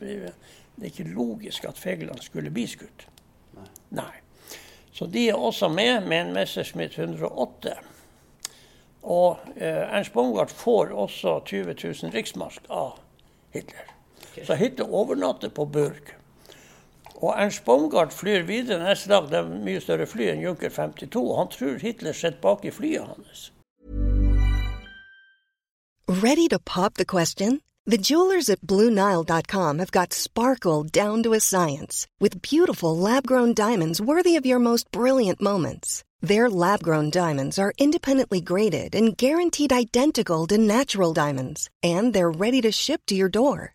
det 0.00 0.86
er 0.86 0.90
ikke 0.90 1.10
logisk 1.12 1.64
at 1.68 1.78
Fegeland 1.78 2.22
skulle 2.24 2.50
bli 2.50 2.66
skutt. 2.70 3.06
Nei. 3.58 3.68
Nei. 4.00 4.12
Så 4.92 5.06
de 5.06 5.28
er 5.28 5.38
også 5.38 5.68
med 5.68 6.06
med 6.06 6.20
en 6.20 6.34
Messerschmitt 6.36 6.98
108. 6.98 7.76
Og 9.02 9.38
eh, 9.56 9.82
Ernst 9.82 10.12
Baumgart 10.12 10.50
får 10.50 10.92
også 10.94 11.40
20 11.46 11.74
000 11.84 12.14
riksmark 12.14 12.70
av 12.70 12.98
Hitler. 13.52 13.91
Okay. 14.32 14.44
Så 14.46 14.54
Hitler 14.54 14.94
overnatter 14.94 15.48
på 15.48 15.64
Burg. 15.64 16.14
Og 17.22 17.34
Ernst 17.36 17.64
Baumgart 17.64 18.12
flyr 18.12 18.42
videre 18.42 18.82
neste 18.82 19.10
dag. 19.12 19.28
Det 19.30 19.38
er 19.38 19.50
mye 19.66 19.80
større 19.80 20.06
fly 20.10 20.32
enn 20.32 20.40
Junker 20.42 20.72
52. 20.72 21.26
Han 21.36 21.50
tror 21.52 21.82
Hitler 21.82 22.16
sitter 22.16 22.40
bak 22.42 22.64
i 22.64 22.72
flyet 22.72 23.06
hans. 23.06 23.50
Ready 26.08 26.48
to 26.48 26.58
pop 26.58 26.94
the 26.94 27.04
question? 27.04 27.60
The 27.84 27.98
jewelers 27.98 28.48
at 28.48 28.60
BlueNile.com 28.60 29.78
have 29.78 29.90
got 29.90 30.12
sparkle 30.12 30.84
down 30.84 31.22
to 31.24 31.32
a 31.32 31.40
science 31.40 32.06
with 32.20 32.40
beautiful 32.40 32.96
lab-grown 32.96 33.54
diamonds 33.54 34.00
worthy 34.00 34.36
of 34.36 34.46
your 34.46 34.60
most 34.60 34.90
brilliant 34.92 35.42
moments. 35.42 36.04
Their 36.20 36.48
lab-grown 36.48 37.10
diamonds 37.10 37.58
are 37.58 37.72
independently 37.78 38.40
graded 38.40 38.94
and 38.94 39.16
guaranteed 39.16 39.72
identical 39.72 40.46
to 40.46 40.58
natural 40.58 41.12
diamonds, 41.12 41.68
and 41.82 42.14
they're 42.14 42.30
ready 42.30 42.60
to 42.62 42.70
ship 42.70 43.00
to 43.06 43.14
your 43.14 43.28
door. 43.28 43.74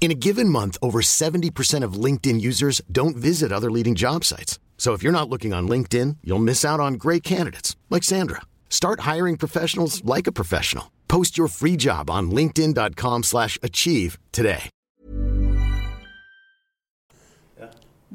In 0.00 0.10
a 0.10 0.14
given 0.14 0.48
month, 0.48 0.78
over 0.80 1.02
70% 1.02 1.84
of 1.84 2.04
LinkedIn 2.04 2.40
users 2.40 2.80
don't 2.90 3.16
visit 3.16 3.52
other 3.52 3.70
leading 3.70 3.94
job 3.94 4.24
sites. 4.24 4.58
So 4.78 4.94
if 4.94 5.02
you're 5.02 5.12
not 5.12 5.28
looking 5.28 5.52
on 5.52 5.68
LinkedIn, 5.68 6.16
you'll 6.24 6.38
miss 6.38 6.64
out 6.64 6.80
on 6.80 6.94
great 6.94 7.22
candidates 7.22 7.76
like 7.90 8.02
Sandra. 8.02 8.40
Start 8.70 9.00
hiring 9.00 9.36
professionals 9.36 10.02
like 10.02 10.26
a 10.26 10.32
professional. 10.32 10.90
Post 11.06 11.36
your 11.36 11.48
free 11.48 11.76
job 11.76 12.08
on 12.08 12.30
linkedin.com/achieve 12.30 14.18
today. 14.32 14.70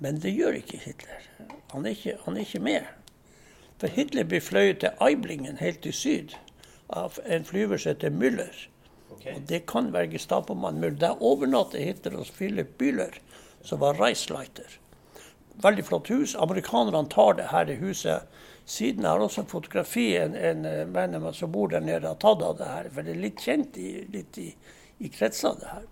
Men 0.02 0.20
det 0.20 0.34
gjør 0.36 0.52
ikke 0.52 0.78
Hitler. 0.78 1.22
Han 1.72 1.86
er 1.86 1.90
ikke, 1.90 2.18
han 2.26 2.36
er 2.36 2.40
ikke 2.40 2.60
med. 2.60 2.82
For 3.80 3.88
Hitler 3.88 4.24
blir 4.24 4.40
fløyet 4.40 4.80
til 4.80 4.90
Eiblingen 5.02 5.58
helt 5.58 5.86
i 5.86 5.92
syd 5.92 6.36
av 6.90 7.20
en 7.26 7.46
flyver 7.46 7.78
som 7.78 7.90
heter 7.94 8.10
Müller. 8.10 8.68
Okay. 9.26 9.36
Og 9.36 9.42
Det 9.50 9.66
kan 9.66 9.94
være 9.94 10.08
Gestapomann 10.08 10.78
Müller. 10.78 11.00
Der 11.00 11.22
overnatter 11.22 11.80
Hitler 11.80 12.18
hos 12.18 12.32
Philip 12.32 12.78
Bühler, 12.78 13.18
som 13.64 13.80
var 13.80 13.98
Reisleiter. 13.98 14.78
Veldig 15.64 15.86
flott 15.86 16.08
hus. 16.08 16.36
Amerikanerne 16.36 17.10
tar 17.10 17.34
det 17.34 17.48
her 17.50 17.70
i 17.70 17.76
huset. 17.76 18.22
Siden 18.66 19.06
har 19.06 19.20
også 19.20 19.46
fotografi 19.48 20.16
en, 20.18 20.36
en 20.36 20.66
eh, 20.66 21.32
som 21.34 21.52
bor 21.52 21.68
der 21.68 21.80
nede, 21.80 22.08
har 22.08 22.16
tatt 22.22 22.42
av 22.42 22.58
det 22.58 22.70
her. 22.70 22.90
For 22.94 23.02
det 23.02 23.16
er 23.16 23.22
litt 23.24 23.42
kjent 23.42 23.78
i, 23.78 24.06
litt 24.14 24.38
i, 24.38 24.52
i 25.00 25.10
kretser, 25.10 25.58
det 25.60 25.74
her. 25.74 25.86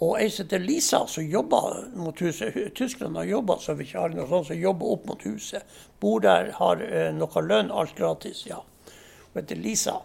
Og 0.00 0.20
ei 0.20 0.30
som 0.30 0.46
heter 0.46 0.62
Lisa, 0.62 1.06
som 1.10 1.26
jobber 1.26 1.88
mot 1.98 2.20
huset. 2.22 2.56
Tyskerne 2.74 3.18
har 3.18 3.28
jobba 3.28 3.58
så 3.60 3.74
vi 3.74 3.84
ikke 3.84 4.04
har 4.04 4.14
noe 4.14 4.28
sånt 4.30 4.48
som 4.52 4.60
jobber 4.60 4.92
opp 4.94 5.08
mot 5.10 5.24
huset. 5.26 5.80
Bor 6.00 6.22
der, 6.24 6.52
har 6.56 6.84
eh, 6.84 7.10
noe 7.12 7.42
lønn, 7.44 7.72
alt 7.74 7.96
gratis. 7.98 8.46
ja. 8.46 8.62
Hun 9.32 9.42
heter 9.42 9.56
Lisa. 9.60 9.98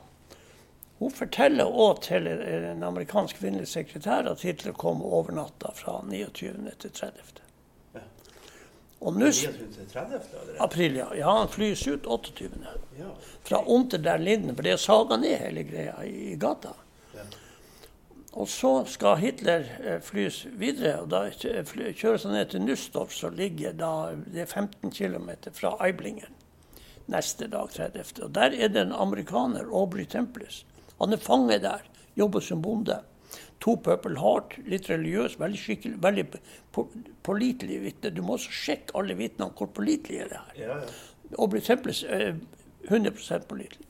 Hun 1.03 1.11
forteller 1.11 1.67
òg 1.67 1.97
til 2.05 2.27
en 2.31 2.83
amerikansk 2.87 3.41
kvinnelig 3.41 3.67
sekretær 3.73 4.29
at 4.31 4.43
Hitler 4.47 4.71
kom 4.71 5.01
over 5.03 5.35
natta 5.35 5.73
fra 5.75 5.97
29. 6.07 6.53
til 6.79 6.93
30. 6.95 7.41
Ja. 7.97 8.03
Og 9.03 9.17
nå 9.19 9.31
April, 10.63 10.95
ja. 11.01 11.09
ja. 11.19 11.33
Han 11.41 11.51
flys 11.51 11.83
ut 11.89 12.07
28. 12.07 12.47
Ja. 13.01 13.11
Fra 13.43 13.59
Unter 13.67 13.99
der 13.99 14.23
Linden, 14.23 14.55
for 14.55 14.63
det 14.63 14.77
er 14.77 14.79
saga 14.79 15.19
ned 15.19 15.35
hele 15.43 15.67
greia 15.67 15.99
i 16.07 16.37
gata. 16.39 16.71
Ja. 17.17 17.27
Og 18.39 18.47
så 18.47 18.71
skal 18.87 19.19
Hitler 19.19 19.67
eh, 19.83 19.99
flys 19.99 20.45
videre, 20.55 21.01
og 21.03 21.11
da 21.11 21.25
kjøres 21.35 22.23
han 22.23 22.37
ned 22.37 22.53
til 22.53 22.63
Nussdorf, 22.63 23.11
som 23.11 23.35
ligger 23.35 23.75
da, 23.75 24.13
det 24.23 24.47
er 24.47 24.53
15 24.55 24.95
km 24.95 25.33
fra 25.51 25.75
Eiblingen. 25.83 26.31
Neste 27.11 27.51
dag, 27.51 27.75
30. 27.75 28.21
Og 28.23 28.37
der 28.39 28.55
er 28.55 28.71
det 28.71 28.87
en 28.87 28.95
amerikaner, 28.95 29.67
Aubrey 29.67 30.07
Templis, 30.07 30.63
han 31.03 31.15
er 31.15 31.21
fange 31.21 31.59
der, 31.63 31.83
jobber 32.19 32.43
som 32.43 32.61
bonde. 32.63 32.99
To 33.63 33.77
Purple 33.79 34.19
Heart, 34.19 34.57
litt 34.67 34.89
religiøs, 34.91 35.37
veldig 35.39 35.59
skikkelig, 35.59 35.97
veldig 36.03 36.25
pålitelig 37.23 37.79
vitne. 37.85 38.11
Du 38.11 38.21
må 38.25 38.37
også 38.37 38.51
sjekke 38.53 38.95
alle 38.99 39.15
vitnene 39.19 39.53
hvor 39.57 39.71
pålitelige 39.75 40.27
det 40.31 40.39
er. 40.39 40.53
Ja, 40.59 40.77
ja. 40.83 41.37
Og 41.39 41.53
blir 41.53 41.63
eh, 42.11 42.35
100% 42.89 43.47
pålitelig. 43.49 43.87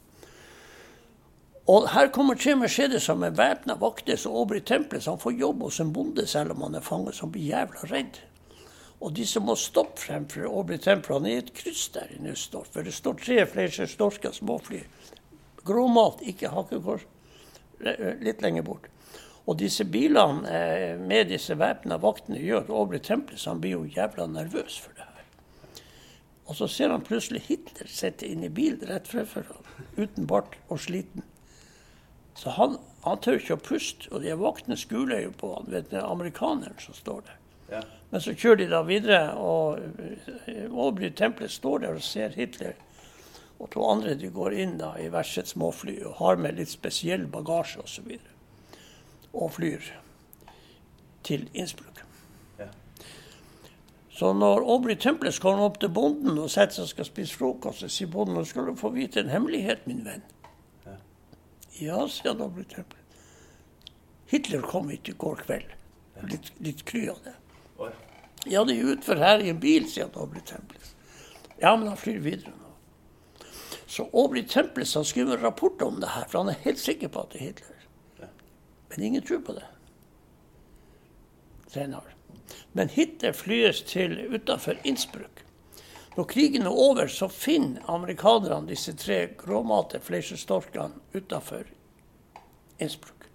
Og 1.71 1.87
her 1.93 2.09
kommer 2.11 2.35
tre 2.35 2.57
Mercedeser 2.59 3.15
med 3.15 3.37
væpna 3.39 3.77
vakter, 3.79 4.17
så 4.19 4.45
tempelet, 4.65 5.03
så 5.03 5.15
han 5.15 5.19
får 5.19 5.39
jobb 5.39 5.61
hos 5.63 5.79
en 5.79 5.93
bonde 5.93 6.27
selv 6.27 6.51
om 6.51 6.61
han 6.61 6.75
er 6.75 6.83
fanget, 6.83 7.15
som 7.15 7.31
blir 7.31 7.47
jævla 7.47 7.87
redd. 7.91 8.19
Og 8.99 9.13
de 9.15 9.25
som 9.25 9.43
må 9.43 9.55
stoppe 9.55 10.01
fremfor 10.01 10.45
Aubrey 10.47 10.77
Temple, 10.77 11.15
han 11.15 11.25
er 11.25 11.37
i 11.37 11.43
et 11.43 11.53
kryss 11.55 11.89
der 11.95 12.11
i 12.11 12.21
Nussdorf, 12.23 12.67
for 12.71 12.83
det 12.83 12.93
står 12.93 13.15
tre 13.19 13.45
flere 13.45 13.87
storker 13.87 14.31
småfly 14.31 14.83
Gråmalt, 15.65 16.21
ikke 16.27 16.51
hakekors. 16.53 17.05
Litt 18.23 18.41
lenger 18.43 18.65
bort. 18.67 18.89
Og 19.43 19.57
disse 19.59 19.83
bilene 19.83 20.47
eh, 20.47 20.93
med 20.99 21.27
disse 21.31 21.55
væpna 21.59 21.97
vaktene 21.99 22.39
gjør 22.39 22.63
at 22.63 22.71
Aubrey 22.71 23.01
så 23.35 23.51
han 23.51 23.59
blir 23.63 23.75
jo 23.75 23.89
jævla 23.91 24.27
nervøs 24.31 24.77
for 24.79 24.95
det 24.95 25.03
her. 25.03 25.81
Og 26.47 26.55
så 26.55 26.67
ser 26.67 26.91
han 26.91 27.03
plutselig 27.03 27.43
Hitler 27.47 27.87
sitte 27.87 28.27
inne 28.27 28.47
i 28.47 28.53
bilen 28.53 28.83
rett 28.87 29.07
fremfor 29.07 29.47
ham, 29.47 29.67
uten 29.97 30.27
bart 30.27 30.55
og 30.69 30.79
sliten. 30.79 31.23
Så 32.39 32.55
han, 32.55 32.77
han 33.03 33.19
tør 33.19 33.39
ikke 33.39 33.57
å 33.57 33.63
puste, 33.63 34.07
og 34.11 34.23
de 34.23 34.33
vaktene 34.39 34.79
skuler 34.79 35.25
jo 35.25 35.33
på 35.37 35.51
han, 35.57 35.67
vet 35.71 35.91
du, 35.91 35.99
amerikaneren 35.99 36.79
som 36.81 36.95
står 36.97 37.27
der. 37.27 37.37
Ja. 37.73 37.83
Men 38.11 38.23
så 38.23 38.33
kjører 38.37 38.59
de 38.59 38.69
da 38.71 38.81
videre, 38.87 39.21
og 39.39 39.79
Aubrey 40.71 41.11
Temples 41.11 41.59
står 41.59 41.83
der 41.83 41.99
og 41.99 42.05
ser 42.05 42.35
Hitler 42.37 42.75
og 43.59 43.69
to 43.71 43.83
andre 43.87 44.15
de 44.19 44.29
går 44.33 44.55
inn 44.59 44.77
da 44.79 44.93
i 44.99 45.09
hvert 45.11 45.29
sitt 45.29 45.51
småfly 45.53 45.99
og 46.07 46.17
har 46.19 46.39
med 46.41 46.57
litt 46.59 46.71
spesiell 46.71 47.27
bagasje 47.31 47.83
osv. 47.83 47.83
Og, 47.83 47.91
så 47.93 48.05
videre, 48.07 48.33
og 49.33 49.51
flyr 49.55 49.91
til 51.23 51.45
Innsbruck. 51.53 52.03
Ja. 52.59 52.67
Så 54.11 54.33
når 54.33 54.65
Aubrey 54.67 54.95
Temples 54.99 55.39
kommer 55.39 55.69
opp 55.69 55.79
til 55.81 55.93
bonden 55.93 56.37
og 56.37 56.51
setter 56.51 56.75
seg 56.75 56.87
og 56.87 56.91
skal 56.91 57.09
spise 57.09 57.37
frokost, 57.39 57.83
så 57.83 57.91
sier 57.91 58.11
bonden 58.11 58.37
nå 58.37 58.43
skal 58.49 58.67
du 58.69 58.75
få 58.77 58.91
vite 58.93 59.23
en 59.23 59.31
hemmelighet, 59.31 59.87
min 59.89 60.03
venn. 60.05 60.25
Ja, 60.85 60.97
ja 61.79 62.01
sier 62.11 62.35
Aubrey 62.35 62.67
Temples. 62.69 62.99
Hitler 64.33 64.65
kom 64.65 64.89
hit 64.89 65.09
i 65.09 65.15
går 65.17 65.45
kveld. 65.45 65.77
Litt, 66.29 66.51
litt 66.63 66.83
kry 66.89 67.07
av 67.11 67.21
det. 67.25 67.33
Ja, 68.49 68.63
det 68.67 68.75
er 68.75 68.91
utfor 68.93 69.21
her 69.21 69.39
i 69.39 69.49
en 69.53 69.59
bil, 69.61 69.87
sier 69.89 70.11
Aubrey 70.19 70.43
Temples. 70.45 70.93
Ja, 71.61 71.75
men 71.77 71.87
han 71.87 71.97
flyr 71.97 72.19
videre. 72.23 72.51
Så 73.85 74.09
Aubrey 74.13 74.43
Temples 74.47 74.95
har 74.95 75.03
skrevet 75.03 75.37
en 75.37 75.45
rapport 75.45 75.81
om 75.81 75.99
det 76.01 76.09
her, 76.15 76.25
for 76.29 76.43
han 76.43 76.53
er 76.53 76.65
helt 76.65 76.79
sikker 76.79 77.11
på 77.11 77.25
at 77.25 77.33
det 77.33 77.41
er 77.41 77.45
Hitler. 77.51 78.29
Men 78.89 79.03
ingen 79.03 79.25
tror 79.25 79.39
på 79.45 79.55
det 79.57 79.65
senere. 81.73 82.13
Men 82.71 82.89
Hitler 82.89 83.33
flyes 83.33 83.81
til 83.81 84.35
utafor 84.35 84.77
Innsbruck. 84.83 85.45
Når 86.15 86.23
krigen 86.23 86.67
er 86.69 86.69
over, 86.69 87.07
så 87.07 87.27
finner 87.27 87.81
amerikanerne 87.89 88.69
disse 88.69 88.93
tre 88.93 89.27
gråmate 89.37 89.99
fleisjestorkene 89.99 91.01
utafor 91.13 91.65
Innsbruck. 92.77 93.25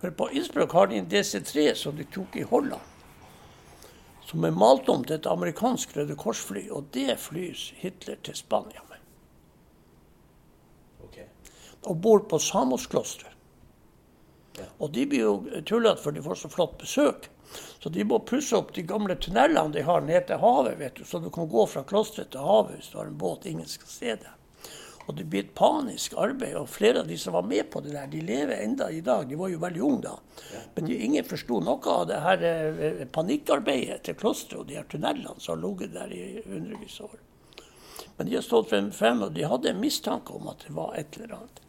For 0.00 0.10
på 0.10 0.30
Innsbruck 0.30 0.72
har 0.72 0.90
de 0.90 0.98
en 0.98 1.06
DC-3 1.10 1.74
som 1.78 1.96
de 1.96 2.04
tok 2.04 2.36
i 2.36 2.42
Holland. 2.42 2.82
Som 4.26 4.44
er 4.44 4.56
malt 4.56 4.88
om 4.88 5.04
til 5.04 5.16
et 5.16 5.30
amerikansk 5.30 5.94
Røde 5.96 6.16
Kors-fly, 6.18 6.66
og 6.70 6.90
det 6.92 7.14
flys 7.20 7.70
Hitler 7.78 8.18
til 8.24 8.36
Spania 8.36 8.82
med 8.88 8.93
og 11.90 12.00
bor 12.04 12.24
på 12.30 12.38
Samosklosteret. 12.38 13.30
Ja. 14.54 14.68
Og 14.78 14.92
de 14.94 15.06
blir 15.10 15.24
jo 15.24 15.62
tullete 15.66 16.02
for 16.02 16.14
de 16.14 16.22
får 16.22 16.44
så 16.44 16.50
flott 16.52 16.76
besøk. 16.78 17.28
Så 17.82 17.90
de 17.92 18.04
må 18.06 18.20
pusse 18.26 18.56
opp 18.56 18.72
de 18.74 18.84
gamle 18.86 19.16
tunnelene 19.20 19.74
de 19.74 19.82
har 19.86 20.02
ned 20.02 20.28
til 20.28 20.40
havet, 20.42 20.78
vet 20.78 20.96
du, 20.98 21.04
så 21.06 21.20
du 21.22 21.28
kan 21.34 21.50
gå 21.50 21.66
fra 21.70 21.82
klosteret 21.86 22.32
til 22.34 22.42
havet 22.42 22.78
hvis 22.78 22.90
du 22.92 22.98
har 23.00 23.10
en 23.10 23.18
båt 23.20 23.46
ingen 23.50 23.68
skal 23.68 23.90
se 23.90 24.16
det. 24.22 24.32
Og 25.04 25.18
det 25.18 25.26
blir 25.28 25.44
et 25.44 25.52
panisk 25.56 26.14
arbeid. 26.16 26.54
Og 26.56 26.70
flere 26.72 27.02
av 27.02 27.08
de 27.08 27.18
som 27.20 27.34
var 27.36 27.44
med 27.44 27.68
på 27.72 27.82
det 27.84 27.92
der, 27.92 28.06
de 28.08 28.22
lever 28.24 28.62
enda 28.64 28.88
i 28.90 29.02
dag. 29.04 29.26
De 29.28 29.36
var 29.36 29.50
jo 29.52 29.60
veldig 29.60 29.82
unge 29.84 30.00
da. 30.06 30.14
Men 30.74 30.88
de, 30.88 30.96
ingen 30.96 31.28
forsto 31.28 31.60
noe 31.60 31.96
av 31.98 32.06
det 32.08 32.22
her 32.24 32.46
eh, 32.48 33.04
panikkarbeidet 33.12 34.00
til 34.06 34.16
klosteret 34.16 34.62
og 34.62 34.70
de 34.70 34.78
her 34.80 34.88
tunnelene 34.88 35.36
som 35.36 35.58
har 35.58 35.62
ligget 35.66 35.92
der 35.98 36.16
i 36.16 36.24
hundrevis 36.48 36.96
av 37.04 37.12
år. 37.12 37.20
Men 38.16 38.26
de 38.26 38.34
har 38.34 38.42
stått 38.46 38.70
frem, 38.70 38.92
frem, 38.92 39.22
og 39.22 39.34
de 39.34 39.46
hadde 39.48 39.70
en 39.70 39.80
mistanke 39.82 40.34
om 40.34 40.48
at 40.52 40.66
det 40.66 40.74
var 40.76 40.94
et 40.98 41.16
eller 41.18 41.34
annet. 41.38 41.60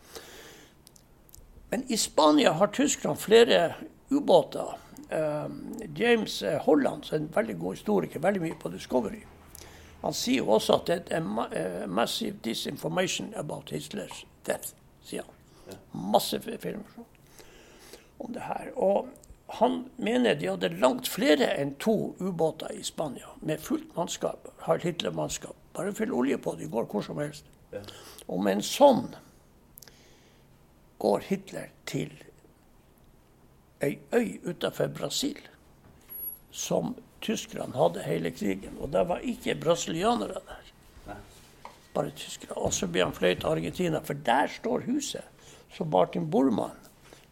Men 1.70 1.86
i 1.92 1.98
Spania 1.98 2.52
har 2.60 2.74
tyskerne 2.74 3.18
flere 3.18 3.74
ubåter. 4.10 4.78
Uh, 5.10 5.50
James 5.96 6.44
Holland, 6.66 7.06
som 7.06 7.16
er 7.16 7.20
en 7.22 7.34
veldig 7.36 7.58
god 7.60 7.76
historiker, 7.76 8.20
veldig 8.20 8.42
mye 8.42 8.60
på 8.62 8.70
Discovery. 8.74 9.24
Han 10.02 10.14
sier 10.14 10.44
jo 10.44 10.54
også 10.58 10.80
at 10.80 10.88
det 10.88 11.18
er 11.18 11.26
uh, 11.26 11.90
massive 11.90 12.38
disinformation 12.46 13.34
about 13.36 13.74
Hitlers 13.74 14.26
death. 14.46 14.74
sier 15.06 15.26
han. 15.26 15.78
Masse 16.12 16.40
filmer 16.42 17.06
om 18.18 18.34
det 18.34 18.42
her. 18.42 18.72
Og 18.76 19.08
han 19.48 19.86
mener 19.98 20.36
de 20.36 20.50
hadde 20.50 20.70
langt 20.82 21.08
flere 21.08 21.52
enn 21.60 21.76
to 21.82 22.16
ubåter 22.20 22.74
i 22.74 22.84
Spania 22.84 23.36
med 23.42 23.62
fullt 23.62 23.96
mannskap. 23.98 24.50
Har 24.66 24.82
Hitler-mannskap. 24.82 25.56
Bare 25.76 25.94
fyll 25.94 26.14
olje 26.14 26.38
på, 26.38 26.56
det, 26.56 26.72
går 26.72 26.88
hvor 26.92 27.04
som 27.04 27.20
helst. 27.20 27.46
Ja. 27.74 27.82
Og 28.28 28.44
med 28.44 28.60
en 28.60 28.66
sånn 28.66 29.10
går 31.04 31.26
Hitler 31.28 31.74
til 31.86 32.14
ei 33.84 33.98
øy 34.16 34.40
utenfor 34.46 34.88
Brasil 34.96 35.42
som 36.56 36.96
tyskerne 37.22 37.76
hadde 37.76 38.06
hele 38.06 38.32
krigen. 38.32 38.78
Og 38.80 38.94
det 38.94 39.04
var 39.10 39.26
ikke 39.26 39.58
brasilianere 39.60 40.40
der. 40.48 40.72
Bare 41.96 42.12
tyskere. 42.16 42.56
Og 42.58 42.74
så 42.74 42.88
blir 42.88 43.06
han 43.06 43.16
fløyet 43.16 43.44
til 43.44 43.52
Argentina, 43.52 44.02
for 44.04 44.14
der 44.26 44.48
står 44.52 44.88
huset 44.88 45.24
som 45.76 45.92
Martin 45.92 46.30
Bormann 46.32 46.76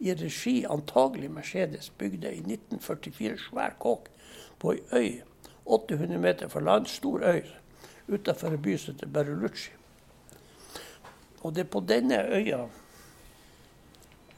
i 0.03 0.13
regi 0.13 0.63
antagelig 0.69 1.31
Mercedes 1.31 1.89
bygde 1.97 2.31
i 2.35 2.39
1944. 2.43 3.38
Svær 3.50 3.75
kåk 3.79 4.09
på 4.59 4.75
ei 4.75 4.81
øy 4.91 5.21
800 5.65 6.19
meter 6.19 6.47
fra 6.51 6.59
land, 6.59 6.88
stor 6.91 7.23
øy 7.23 7.41
utenfor 8.07 8.53
en 8.53 8.62
by 8.62 8.75
som 8.77 8.93
heter 8.93 9.12
Berulucci. 9.13 9.72
Og 11.43 11.53
det 11.55 11.65
er 11.65 11.72
på 11.72 11.81
denne 11.83 12.19
øya 12.31 12.62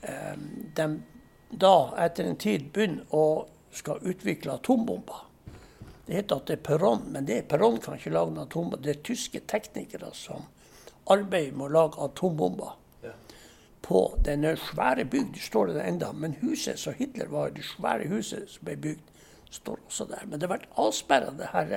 eh, 0.01 0.37
de 0.77 0.87
da, 1.49 1.75
etter 2.01 2.27
en 2.27 2.39
tid, 2.41 2.71
begynner 2.73 3.13
å 3.15 3.45
skal 3.75 4.03
utvikle 4.07 4.55
atombomber. 4.55 5.25
Det 6.05 6.19
heter 6.19 6.39
at 6.39 6.49
det 6.49 6.57
er 6.59 6.65
Perron, 6.65 7.03
men 7.11 7.27
det 7.27 7.37
er 7.37 7.47
Perron 7.49 7.77
kan 7.81 7.97
ikke 7.97 8.13
lage 8.13 8.33
noen 8.33 8.45
atombomber. 8.45 8.81
Det 8.83 8.93
er 8.93 9.05
tyske 9.05 9.41
teknikere 9.49 10.11
som 10.15 10.45
arbeider 11.11 11.55
med 11.57 11.67
å 11.67 11.73
lage 11.75 12.01
atombomber. 12.05 12.75
På 13.85 14.01
denne 14.25 14.55
svære 14.57 15.05
bygd 15.09 15.37
står 15.45 15.75
det 15.75 15.83
enda, 15.85 16.09
men 16.13 16.37
huset 16.41 16.79
som 16.81 16.95
Hitler 16.97 17.29
var 17.29 17.51
i, 17.51 17.57
det 17.59 17.67
svære 17.67 18.07
huset 18.09 18.49
som 18.49 18.65
ble 18.65 18.77
bygd, 18.87 19.11
står 19.53 19.83
også 19.85 20.07
der. 20.09 20.23
Men 20.25 20.39
det 20.39 20.47
har 20.47 20.55
vært 20.55 20.79
avsperra, 20.81 21.33
det 21.37 21.51
her 21.51 21.75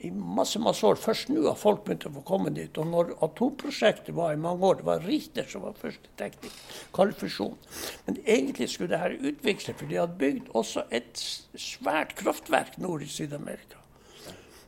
i 0.00 0.10
masse 0.10 0.60
masse 0.62 0.86
år. 0.86 0.98
Først 1.00 1.28
nå 1.32 1.42
har 1.46 1.58
folk 1.58 1.82
begynt 1.86 2.06
å 2.08 2.12
få 2.14 2.22
komme 2.26 2.52
dit. 2.56 2.78
Og 2.80 2.88
når 2.88 3.12
atomprosjektet 3.26 4.14
var 4.16 4.32
i 4.34 4.40
mange 4.40 4.64
år, 4.66 4.80
det 4.80 4.86
var 4.88 5.04
Richter 5.04 5.48
som 5.50 5.66
var 5.66 5.76
første 5.80 6.12
teknikk, 6.20 6.56
kaldfusjon. 6.96 7.58
Men 8.06 8.20
egentlig 8.24 8.70
skulle 8.72 8.94
det 8.94 9.02
her 9.02 9.18
utvikle, 9.18 9.76
for 9.76 9.90
de 9.90 10.00
hadde 10.00 10.20
bygd 10.20 10.48
også 10.56 10.86
et 10.94 11.20
svært 11.20 12.16
kraftverk 12.20 12.80
nord 12.80 13.04
i 13.04 13.10
Syd-Amerika. 13.10 13.80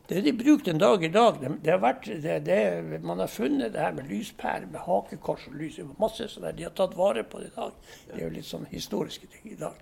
Det 0.09 0.21
de 0.21 0.33
brukte 0.37 0.71
en 0.71 0.81
dag 0.83 1.05
i 1.05 1.09
dag, 1.09 1.39
det, 1.41 1.51
det 1.65 1.73
har 1.73 1.81
vært, 1.81 2.09
det, 2.45 2.59
man 3.01 3.23
har 3.23 3.31
funnet 3.31 3.73
det 3.73 3.81
her 3.81 3.95
med 3.97 4.11
lyspærer 4.11 4.67
med 4.69 4.83
hakekors 4.85 5.47
og 5.49 5.57
lys. 5.57 5.79
masse 5.97 6.27
sånn 6.29 6.51
De 6.57 6.67
har 6.67 6.75
tatt 6.77 6.99
vare 6.99 7.23
på 7.25 7.41
det 7.41 7.53
i 7.53 7.57
dag. 7.57 7.73
Det 8.11 8.19
er 8.19 8.27
jo 8.27 8.35
litt 8.35 8.49
sånn 8.49 8.69
historiske 8.69 9.31
ting 9.33 9.55
i 9.55 9.61
dag. 9.61 9.79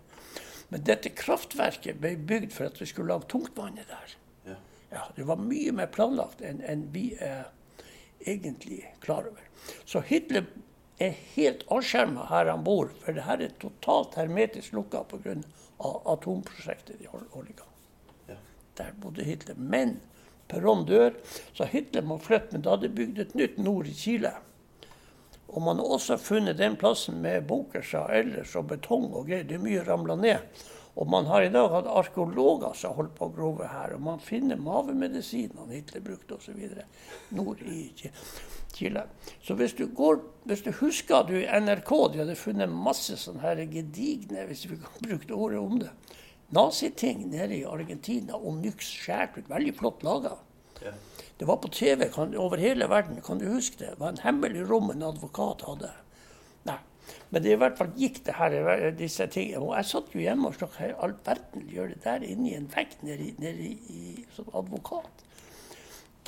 Men 0.70 0.85
dette 0.87 1.11
kraftverket 1.18 1.98
ble 1.98 2.14
bygd 2.14 2.53
for 2.55 2.70
at 2.70 2.79
vi 2.79 2.87
skulle 2.87 3.11
lage 3.11 3.27
tungtvannet 3.33 3.88
der. 3.90 4.14
Ja, 4.90 5.07
det 5.16 5.26
var 5.29 5.38
mye 5.42 5.72
mer 5.72 5.90
planlagt 5.94 6.42
enn, 6.42 6.61
en 6.66 6.88
vi 6.94 7.12
er 7.22 7.46
egentlig 8.26 8.83
klar 9.00 9.29
over. 9.29 9.46
Så 9.85 10.03
Hitler 10.07 10.46
er 11.00 11.16
helt 11.35 11.62
avskjerma 11.72 12.26
her 12.29 12.50
han 12.50 12.64
bor, 12.66 12.90
for 13.00 13.16
det 13.16 13.24
her 13.24 13.40
er 13.44 13.57
totalt 13.62 14.18
hermetisk 14.20 14.74
lukka 14.76 15.05
pga. 15.09 15.38
atomprosjektet 15.81 16.98
de 16.98 17.07
holder 17.09 17.50
i 17.50 17.57
gang. 17.57 17.74
Ja. 18.29 18.37
Der 18.76 18.92
bodde 19.00 19.24
Hitler. 19.24 19.55
Men 19.57 20.00
Perron 20.48 20.85
dør, 20.87 21.14
så 21.53 21.64
Hitler 21.64 22.03
må 22.03 22.18
flytte. 22.18 22.53
Men 22.53 22.62
da 22.62 22.74
hadde 22.74 22.88
de 22.88 22.94
bygd 22.94 23.18
et 23.18 23.35
nytt 23.35 23.59
nord 23.59 23.87
i 23.87 23.94
Chile. 23.94 24.35
Og 25.48 25.62
man 25.62 25.81
har 25.81 25.94
også 25.96 26.18
funnet 26.20 26.59
den 26.59 26.76
plassen 26.76 27.22
med 27.22 27.46
bunkerser 27.48 28.12
ellers 28.20 28.53
og 28.59 28.68
betong 28.70 29.09
og 29.14 29.31
greier. 29.31 29.46
Det 29.46 29.57
er 29.57 29.64
mye 29.64 29.87
ramla 29.87 30.18
ned. 30.20 30.61
Og 30.98 31.09
man 31.11 31.29
har 31.31 31.44
i 31.44 31.53
dag 31.53 31.68
hatt 31.70 31.87
arkeologer 31.87 32.74
som 32.74 32.90
har 32.90 33.03
holdt 33.03 33.14
på 33.18 33.29
å 33.29 33.35
grove 33.35 33.68
her. 33.70 33.94
Og 33.94 34.03
man 34.05 34.22
finner 34.22 34.59
mavemedisinene 34.61 35.76
Hitler 35.76 36.03
brukte 36.05 36.37
osv. 36.37 36.59
nord 37.37 37.62
i 37.62 37.92
Chile. 38.74 39.05
Så 39.42 39.55
hvis 39.59 39.76
du, 39.79 39.87
går, 39.87 40.20
hvis 40.50 40.64
du 40.66 40.72
husker 40.81 41.26
du 41.29 41.37
i 41.38 41.46
NRK 41.46 41.92
de 42.12 42.22
hadde 42.24 42.38
funnet 42.38 42.72
masse 42.72 43.16
sånne 43.20 43.44
her 43.44 43.62
gedigne, 43.70 44.46
hvis 44.48 44.66
vi 44.70 44.81
kan 44.83 45.07
bruke 45.07 45.35
ordet 45.35 45.62
om 45.62 45.79
det, 45.83 45.92
naziting 46.50 47.29
nede 47.31 47.61
i 47.61 47.64
Argentina 47.64 48.38
og 48.38 48.59
Nyx 48.64 48.94
skåret 49.05 49.38
ut. 49.38 49.50
Veldig 49.50 49.74
flott 49.79 50.03
laga. 50.07 50.37
Ja. 50.83 50.94
Det 51.40 51.46
var 51.48 51.57
på 51.57 51.68
TV 51.72 52.09
kan, 52.12 52.35
over 52.37 52.61
hele 52.61 52.88
verden, 52.88 53.20
kan 53.24 53.38
du 53.38 53.46
huske 53.48 53.79
det? 53.79 53.94
Det 53.94 54.00
var 54.00 54.12
en 54.12 54.24
hemmelig 54.24 54.66
rom 54.68 54.90
en 54.90 55.07
advokat 55.09 55.62
hadde. 55.64 55.88
Men 57.31 57.42
det 57.44 57.55
i 57.55 57.59
hvert 57.61 57.79
fall 57.79 57.92
gikk 57.99 58.23
det 58.27 58.37
her, 58.38 58.90
disse 58.99 59.27
tingene. 59.31 59.62
Og 59.62 59.75
jeg 59.79 59.90
satt 59.90 60.14
jo 60.14 60.23
hjemme 60.23 60.51
og 60.51 60.59
snakket 60.59 60.90
i 60.90 60.99
all 61.05 61.14
verden 61.27 61.66
gjør 61.70 61.92
det 61.94 62.01
der 62.05 62.27
inne 62.27 62.51
i 62.51 62.57
en 62.59 62.70
vegg 62.75 62.96
nede, 63.07 63.33
nede 63.42 63.73
i, 63.94 64.25
som 64.37 64.51
advokat? 64.55 65.27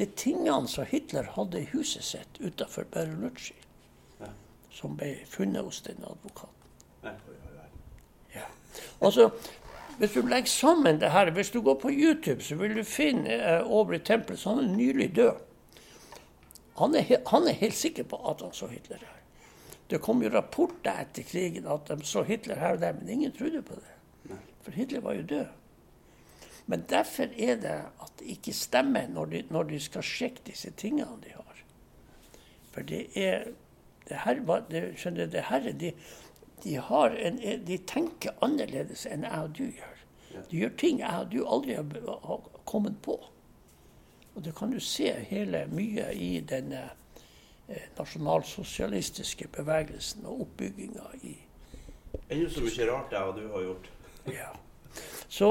Er 0.03 0.09
tingene 0.17 0.67
som 0.67 0.87
Hitler 0.89 1.29
hadde 1.37 1.61
i 1.63 1.69
huset 1.71 2.03
sitt 2.03 2.39
utenfor 2.41 2.89
Berlucci, 2.91 3.55
ja. 4.19 4.31
som 4.75 4.97
ble 4.99 5.13
funnet 5.31 5.63
hos 5.63 5.79
den 5.87 6.01
advokaten. 6.03 7.11
Ja. 8.35 8.49
Altså, 8.99 9.29
hvis 9.99 10.17
du 10.17 10.27
legger 10.27 10.51
sammen 10.51 10.99
det 11.01 11.13
her, 11.13 11.31
hvis 11.31 11.53
du 11.55 11.61
går 11.63 11.75
på 11.75 11.93
YouTube, 11.93 12.43
så 12.43 12.59
vil 12.59 12.75
du 12.77 12.83
finne 12.83 13.37
uh, 13.39 13.71
Aubrey 13.71 14.01
Temple. 14.03 14.39
Han 14.45 14.59
er 14.59 14.77
nylig 14.77 15.13
død. 15.17 15.39
Han 16.79 16.95
er, 16.95 17.17
han 17.27 17.49
er 17.49 17.61
helt 17.63 17.77
sikker 17.79 18.09
på 18.09 18.19
at 18.31 18.43
han 18.43 18.53
så 18.53 18.67
Hitler 18.67 18.99
her. 18.99 19.22
Det 19.91 20.01
kom 20.01 20.23
jo 20.23 20.31
rapporter 20.33 21.03
etter 21.03 21.27
krigen 21.27 21.67
at 21.69 21.91
de 21.91 22.07
så 22.07 22.23
Hitler 22.27 22.61
her 22.61 22.77
og 22.77 22.81
der, 22.81 22.95
men 22.97 23.09
ingen 23.09 23.33
trodde 23.33 23.63
på 23.63 23.75
det. 23.75 24.39
For 24.63 24.71
Hitler 24.71 25.01
var 25.01 25.19
jo 25.19 25.23
død. 25.23 25.47
Men 26.67 26.85
derfor 26.89 27.23
er 27.23 27.57
det 27.61 27.79
at 28.03 28.13
det 28.19 28.27
ikke 28.37 28.53
stemmer 28.53 29.09
når 29.09 29.25
de, 29.25 29.43
når 29.51 29.63
de 29.63 29.81
skal 29.81 30.03
sjekke 30.07 30.47
disse 30.47 30.71
tingene 30.71 31.19
de 31.25 31.35
har. 31.35 31.65
For 32.73 32.87
det 32.87 33.07
er 33.19 33.51
det 34.09 34.19
her, 34.25 34.41
det, 34.71 34.83
skjønner 34.99 35.27
det 35.27 35.45
her, 35.49 35.67
de, 35.73 35.93
de, 36.65 36.77
en, 37.27 37.39
de, 37.67 37.79
tenker 37.87 38.35
annerledes 38.43 39.05
enn 39.07 39.27
jeg 39.27 39.45
og 39.47 39.55
du 39.59 39.65
gjør. 39.67 40.01
De 40.51 40.63
gjør 40.63 40.75
ting 40.81 41.03
jeg 41.03 41.19
og 41.19 41.31
du 41.33 41.43
aldri 41.45 41.77
har 41.77 42.49
kommet 42.65 42.99
på. 43.03 43.19
Og 44.35 44.45
det 44.45 44.55
kan 44.57 44.73
du 44.73 44.81
se 44.81 45.13
hele 45.29 45.67
mye 45.73 46.09
i 46.15 46.41
denne 46.41 46.89
nasjonalsosialistiske 47.99 49.49
bevegelsen 49.57 50.27
og 50.27 50.47
oppbygginga 50.47 51.09
i 51.23 51.39
Ennå 52.33 52.49
så 52.53 52.61
mye 52.65 52.87
rart 52.89 53.13
jeg 53.13 53.29
og 53.29 53.37
du 53.37 53.45
har 53.53 53.63
gjort. 53.65 53.89
Ja. 54.33 54.51
Så 55.33 55.49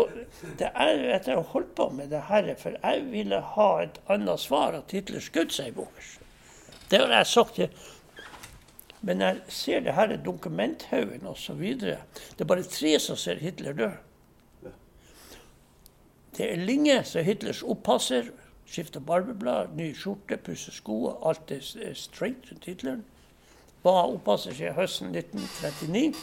det 0.59 0.69
er 0.77 0.99
etter 1.15 1.37
å 1.37 1.41
ha 1.41 1.53
holdt 1.55 1.71
på 1.77 1.87
med 1.93 2.11
det 2.13 2.21
her, 2.27 2.49
for 2.57 2.77
jeg 2.77 3.05
ville 3.09 3.39
ha 3.55 3.69
et 3.81 3.97
annet 4.13 4.41
svar 4.41 4.77
at 4.77 4.93
Hitler 4.93 5.23
skjøt 5.25 5.55
seg 5.55 5.71
i 5.71 5.75
Vågers. 5.79 6.11
Det 6.91 7.01
har 7.01 7.13
jeg 7.15 7.31
sagt 7.31 7.57
til 7.57 7.89
Men 9.01 9.21
jeg 9.23 9.39
ser 9.49 9.79
det 9.81 9.95
her 9.97 10.11
dokumenthaugen 10.21 11.25
osv. 11.25 11.61
Det 11.81 12.43
er 12.43 12.45
bare 12.45 12.63
tre 12.69 12.91
som 13.01 13.17
ser 13.17 13.41
Hitler 13.41 13.73
dø. 13.73 13.89
Det 16.37 16.45
er 16.45 16.61
Linge 16.61 16.99
som 17.03 17.19
er 17.23 17.25
Hitlers 17.25 17.63
oppasser, 17.65 18.29
Skifta 18.71 19.01
barbeblad, 19.03 19.73
ny 19.75 19.89
skjorte, 19.91 20.37
pussa 20.39 20.71
sko. 20.71 21.17
Alt 21.27 21.51
er 21.51 21.93
straight 21.93 22.47
rundt 22.51 22.65
Hitleren. 22.69 23.03
Var 23.83 24.13
oppasser 24.13 24.55
høsten 24.77 25.11
1939. 25.11 26.15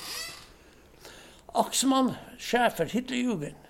Aksmann, 1.59 2.15
sjef 2.41 2.79
for 2.79 2.89
Hitlerjugend. 2.89 3.67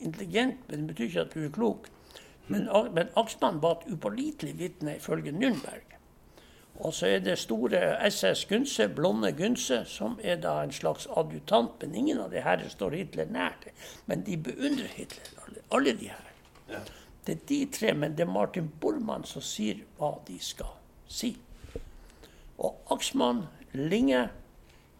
Intelligent, 0.00 0.58
men 0.68 0.80
det 0.80 0.94
betyr 0.94 1.06
ikke 1.06 1.26
at 1.28 1.34
du 1.36 1.44
er 1.44 1.54
klok. 1.54 1.86
Men, 2.48 2.66
men 2.94 3.14
Aksmann 3.16 3.62
var 3.62 3.78
et 3.78 3.92
upålitelig 3.92 4.58
vitne 4.58 4.96
ifølge 4.96 5.30
Nürnberg. 5.30 5.96
Og 6.82 6.92
så 6.94 7.06
er 7.06 7.22
det 7.24 7.38
store 7.38 8.10
SS 8.10 8.44
Gunse, 8.50 8.88
blonde 8.88 9.32
Gunse, 9.32 9.84
som 9.88 10.18
er 10.22 10.36
da 10.42 10.58
en 10.62 10.72
slags 10.72 11.06
adjutant. 11.16 11.78
Men 11.80 11.94
ingen 11.94 12.20
av 12.20 12.34
de 12.34 12.42
her 12.42 12.68
står 12.68 12.98
Hitler 12.98 13.30
nært. 13.30 13.70
Men 14.06 14.26
de 14.26 14.36
beundrer 14.36 14.90
Hitler, 14.98 15.34
alle, 15.46 15.66
alle 15.70 15.98
de 16.00 16.10
her. 16.10 16.32
Ja. 16.68 16.82
Det 17.26 17.34
er 17.34 17.46
de 17.48 17.60
tre, 17.74 17.92
men 17.94 18.14
det 18.16 18.22
er 18.26 18.30
Martin 18.30 18.68
Bormann 18.80 19.26
som 19.26 19.42
sier 19.42 19.82
hva 19.98 20.12
de 20.28 20.38
skal 20.42 20.76
si. 21.10 21.34
Og 22.56 22.76
Aksmann 22.94 23.46
Linge, 23.76 24.28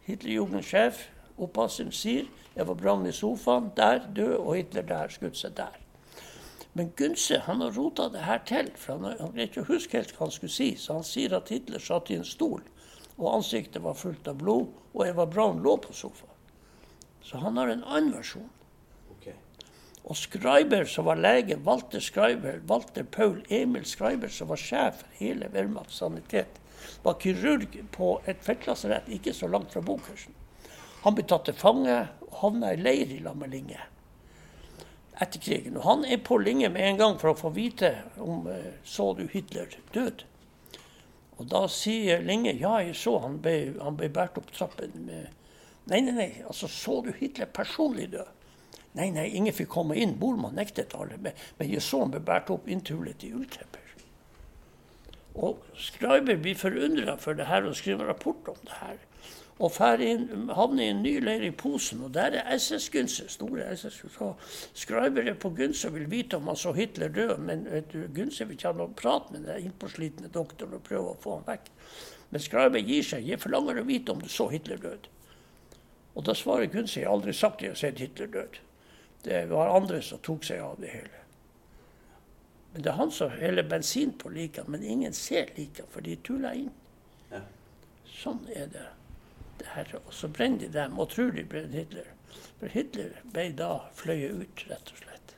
Hitlerjugendsjef, 0.06 1.06
oppasseren, 1.38 1.92
sier 1.94 2.26
jeg 2.56 2.66
var 2.68 2.78
brann 2.80 3.06
i 3.06 3.12
sofaen, 3.12 3.70
der 3.76 4.02
død, 4.16 4.36
og 4.36 4.54
Hitler 4.56 4.84
der, 4.88 5.12
skutt 5.12 5.38
seg 5.38 5.56
der. 5.58 5.74
Men 6.76 6.90
Gunse 6.96 7.38
han 7.46 7.62
har 7.64 7.72
rota 7.76 8.08
det 8.12 8.24
her 8.26 8.42
til, 8.48 8.70
for 8.76 8.96
han, 8.98 9.16
han 9.20 9.32
greide 9.32 9.48
ikke 9.50 9.64
å 9.64 9.70
huske 9.70 9.96
helt 9.96 10.12
hva 10.16 10.26
han 10.26 10.34
skulle 10.34 10.52
si. 10.52 10.70
Så 10.76 10.98
han 10.98 11.06
sier 11.06 11.36
at 11.36 11.52
Hitler 11.52 11.80
satt 11.80 12.10
i 12.12 12.18
en 12.18 12.26
stol, 12.26 12.64
og 13.16 13.30
ansiktet 13.32 13.84
var 13.84 13.96
fullt 13.96 14.28
av 14.28 14.40
blod, 14.42 14.72
og 14.92 15.06
Eva 15.06 15.24
Braun 15.28 15.62
lå 15.64 15.76
på 15.80 15.94
sofaen. 15.96 16.32
Så 17.24 17.40
han 17.42 17.56
har 17.60 17.72
en 17.72 17.84
annen 17.84 18.12
versjon. 18.16 18.50
Og 20.06 20.16
Skreiber, 20.16 20.86
som 20.86 21.08
var 21.08 21.18
lege, 21.18 21.58
Walter 21.66 22.00
Skreiber, 22.00 22.60
Walter 22.70 23.02
Paul 23.02 23.40
Emil 23.50 23.84
Skreiber, 23.84 24.30
som 24.30 24.52
var 24.52 24.60
sjef 24.62 25.02
for 25.02 25.18
hele 25.18 25.50
Wehrmacht 25.54 25.94
sanitet, 25.94 26.60
var 27.02 27.18
kirurg 27.22 27.74
på 27.94 28.12
et 28.30 28.44
feltlasarett 28.46 29.10
ikke 29.10 29.34
så 29.34 29.50
langt 29.50 29.74
fra 29.74 29.82
Bokursen. 29.82 30.34
Han 31.02 31.16
ble 31.16 31.26
tatt 31.26 31.48
til 31.48 31.58
fange 31.58 31.98
og 32.22 32.40
havna 32.40 32.72
i 32.74 32.80
leir 32.80 33.10
i 33.16 33.20
lag 33.22 33.36
med 33.38 33.50
Linge 33.54 33.82
etter 35.16 35.40
krigen. 35.40 35.76
Og 35.80 35.84
han 35.86 36.04
er 36.04 36.20
på 36.24 36.38
Linge 36.38 36.68
med 36.72 36.84
en 36.84 36.98
gang 37.00 37.18
for 37.20 37.32
å 37.32 37.38
få 37.38 37.52
vite 37.56 37.92
om 38.20 38.46
uh, 38.50 38.72
så 38.84 39.12
du 39.16 39.24
Hitler 39.32 39.72
død. 39.94 40.24
Og 41.36 41.48
da 41.52 41.66
sier 41.72 42.24
Linge 42.24 42.54
ja, 42.56 42.78
jeg 42.84 42.96
så 42.98 43.16
han 43.24 43.40
ble, 43.44 43.76
han 43.80 43.96
ble 43.98 44.10
båret 44.12 44.38
opp 44.40 44.52
trappen 44.54 44.94
med 45.08 45.32
Nei, 45.86 46.00
nei, 46.02 46.12
nei, 46.16 46.30
altså 46.42 46.66
så 46.66 46.96
du 47.06 47.12
Hitler 47.14 47.46
personlig 47.54 48.08
død? 48.10 48.30
Nei, 48.96 49.10
nei, 49.12 49.26
ingen 49.36 49.54
fikk 49.54 49.68
komme 49.74 49.96
inn. 50.00 50.16
Bormann 50.20 50.56
nektet 50.56 50.94
alle. 50.96 51.18
Men, 51.20 51.36
men 51.58 51.68
Jesson 51.70 52.12
ble 52.14 52.22
båret 52.24 52.52
opp 52.52 52.68
inntullet 52.68 53.24
i 53.26 53.34
ulltepper. 53.36 53.82
Og 55.36 55.60
Skreiber 55.76 56.38
blir 56.40 56.56
forundra 56.56 57.18
for 57.20 57.36
det 57.36 57.50
her 57.50 57.66
og 57.68 57.76
skriver 57.76 58.08
rapport 58.08 58.48
om 58.48 58.62
det 58.64 58.78
her. 58.80 59.02
Og 59.58 59.72
havner 59.80 60.82
i 60.84 60.88
en 60.92 60.98
ny 61.00 61.14
leir 61.24 61.44
i 61.46 61.50
Posen, 61.50 62.02
og 62.04 62.12
der 62.12 62.34
er 62.40 62.56
SS-Gunse. 62.56 63.28
store 63.28 63.64
SS-Gunse. 63.72 64.34
Skreiber 64.74 65.28
er 65.28 65.34
på 65.34 65.50
Gunse 65.56 65.88
og 65.88 65.94
vil 65.94 66.10
vite 66.10 66.36
om 66.36 66.46
han 66.46 66.56
så 66.56 66.72
Hitler 66.76 67.08
død, 67.08 67.38
men 67.38 67.64
Gunse 68.14 68.44
vil 68.44 68.56
ikke 68.56 68.68
ha 68.68 68.76
noe 68.76 68.92
prat 68.96 69.30
med 69.32 69.44
den 69.48 69.64
innpåslitne 69.64 70.28
doktoren 70.28 70.76
og 70.76 70.84
prøve 70.84 71.12
å 71.12 71.20
få 71.20 71.38
ham 71.38 71.48
vekk. 71.48 71.70
Men 72.30 72.44
Skreiber 72.44 72.84
gir 72.84 73.04
seg. 73.04 73.28
Jeg 73.28 73.40
forlanger 73.40 73.80
å 73.80 73.86
vite 73.88 74.12
om 74.12 74.20
du 74.20 74.28
så 74.28 74.48
Hitler 74.52 74.80
død. 74.82 75.08
Og 76.16 76.24
da 76.24 76.34
svarer 76.36 76.72
Gunse 76.72 77.00
jeg 77.00 77.08
har 77.08 77.16
aldri 77.16 77.32
sagt 77.36 77.64
jeg 77.64 77.72
har 77.72 77.80
sett 77.80 78.00
Hitler 78.00 78.28
død. 78.32 78.60
Det 79.26 79.46
var 79.50 79.72
andre 79.74 79.98
som 80.02 80.20
tok 80.22 80.44
seg 80.46 80.60
av 80.62 80.76
det 80.78 80.92
hele. 80.92 81.22
Men 82.72 82.84
det 82.84 82.90
er 82.92 82.98
han 83.00 83.10
som 83.10 83.32
heller 83.34 83.66
bensin 83.66 84.12
på 84.14 84.30
likene, 84.30 84.70
men 84.70 84.84
ingen 84.86 85.14
ser 85.16 85.50
likene, 85.56 85.88
for 85.90 86.06
de 86.06 86.14
tuller 86.22 86.54
inn. 86.54 86.70
Ja. 87.32 87.40
Sånn 88.06 88.44
er 88.54 88.70
det. 88.70 88.84
det 89.58 89.66
her. 89.72 89.90
Og 90.04 90.14
så 90.14 90.30
brenner 90.30 90.62
de 90.62 90.70
dem 90.78 90.94
og 91.02 91.10
tror 91.10 91.34
de 91.34 91.42
brenner 91.42 91.82
Hitler. 91.82 92.12
For 92.60 92.70
Hitler 92.70 93.18
ble 93.34 93.48
da 93.58 93.72
fløyet 93.98 94.38
ut, 94.44 94.64
rett 94.70 94.94
og 94.94 95.02
slett. 95.02 95.34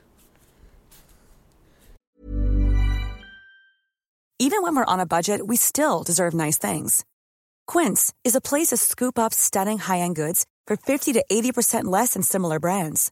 Even 4.39 4.61
when 4.61 4.75
we're 4.75 4.93
on 4.93 4.99
a 4.99 5.05
budget, 5.17 5.47
we 5.47 5.57
still 5.57 6.03
deserve 6.03 6.35
nice 6.35 6.59
things. 6.59 7.03
Quince 7.65 8.13
is 8.23 8.35
a 8.35 8.41
place 8.41 8.67
to 8.67 8.77
scoop 8.77 9.17
up 9.17 9.33
stunning 9.33 9.79
high-end 9.79 10.15
goods 10.15 10.45
for 10.67 10.77
50 10.77 11.13
to 11.13 11.25
80% 11.31 11.85
less 11.85 12.13
than 12.13 12.21
similar 12.21 12.59
brands. 12.59 13.11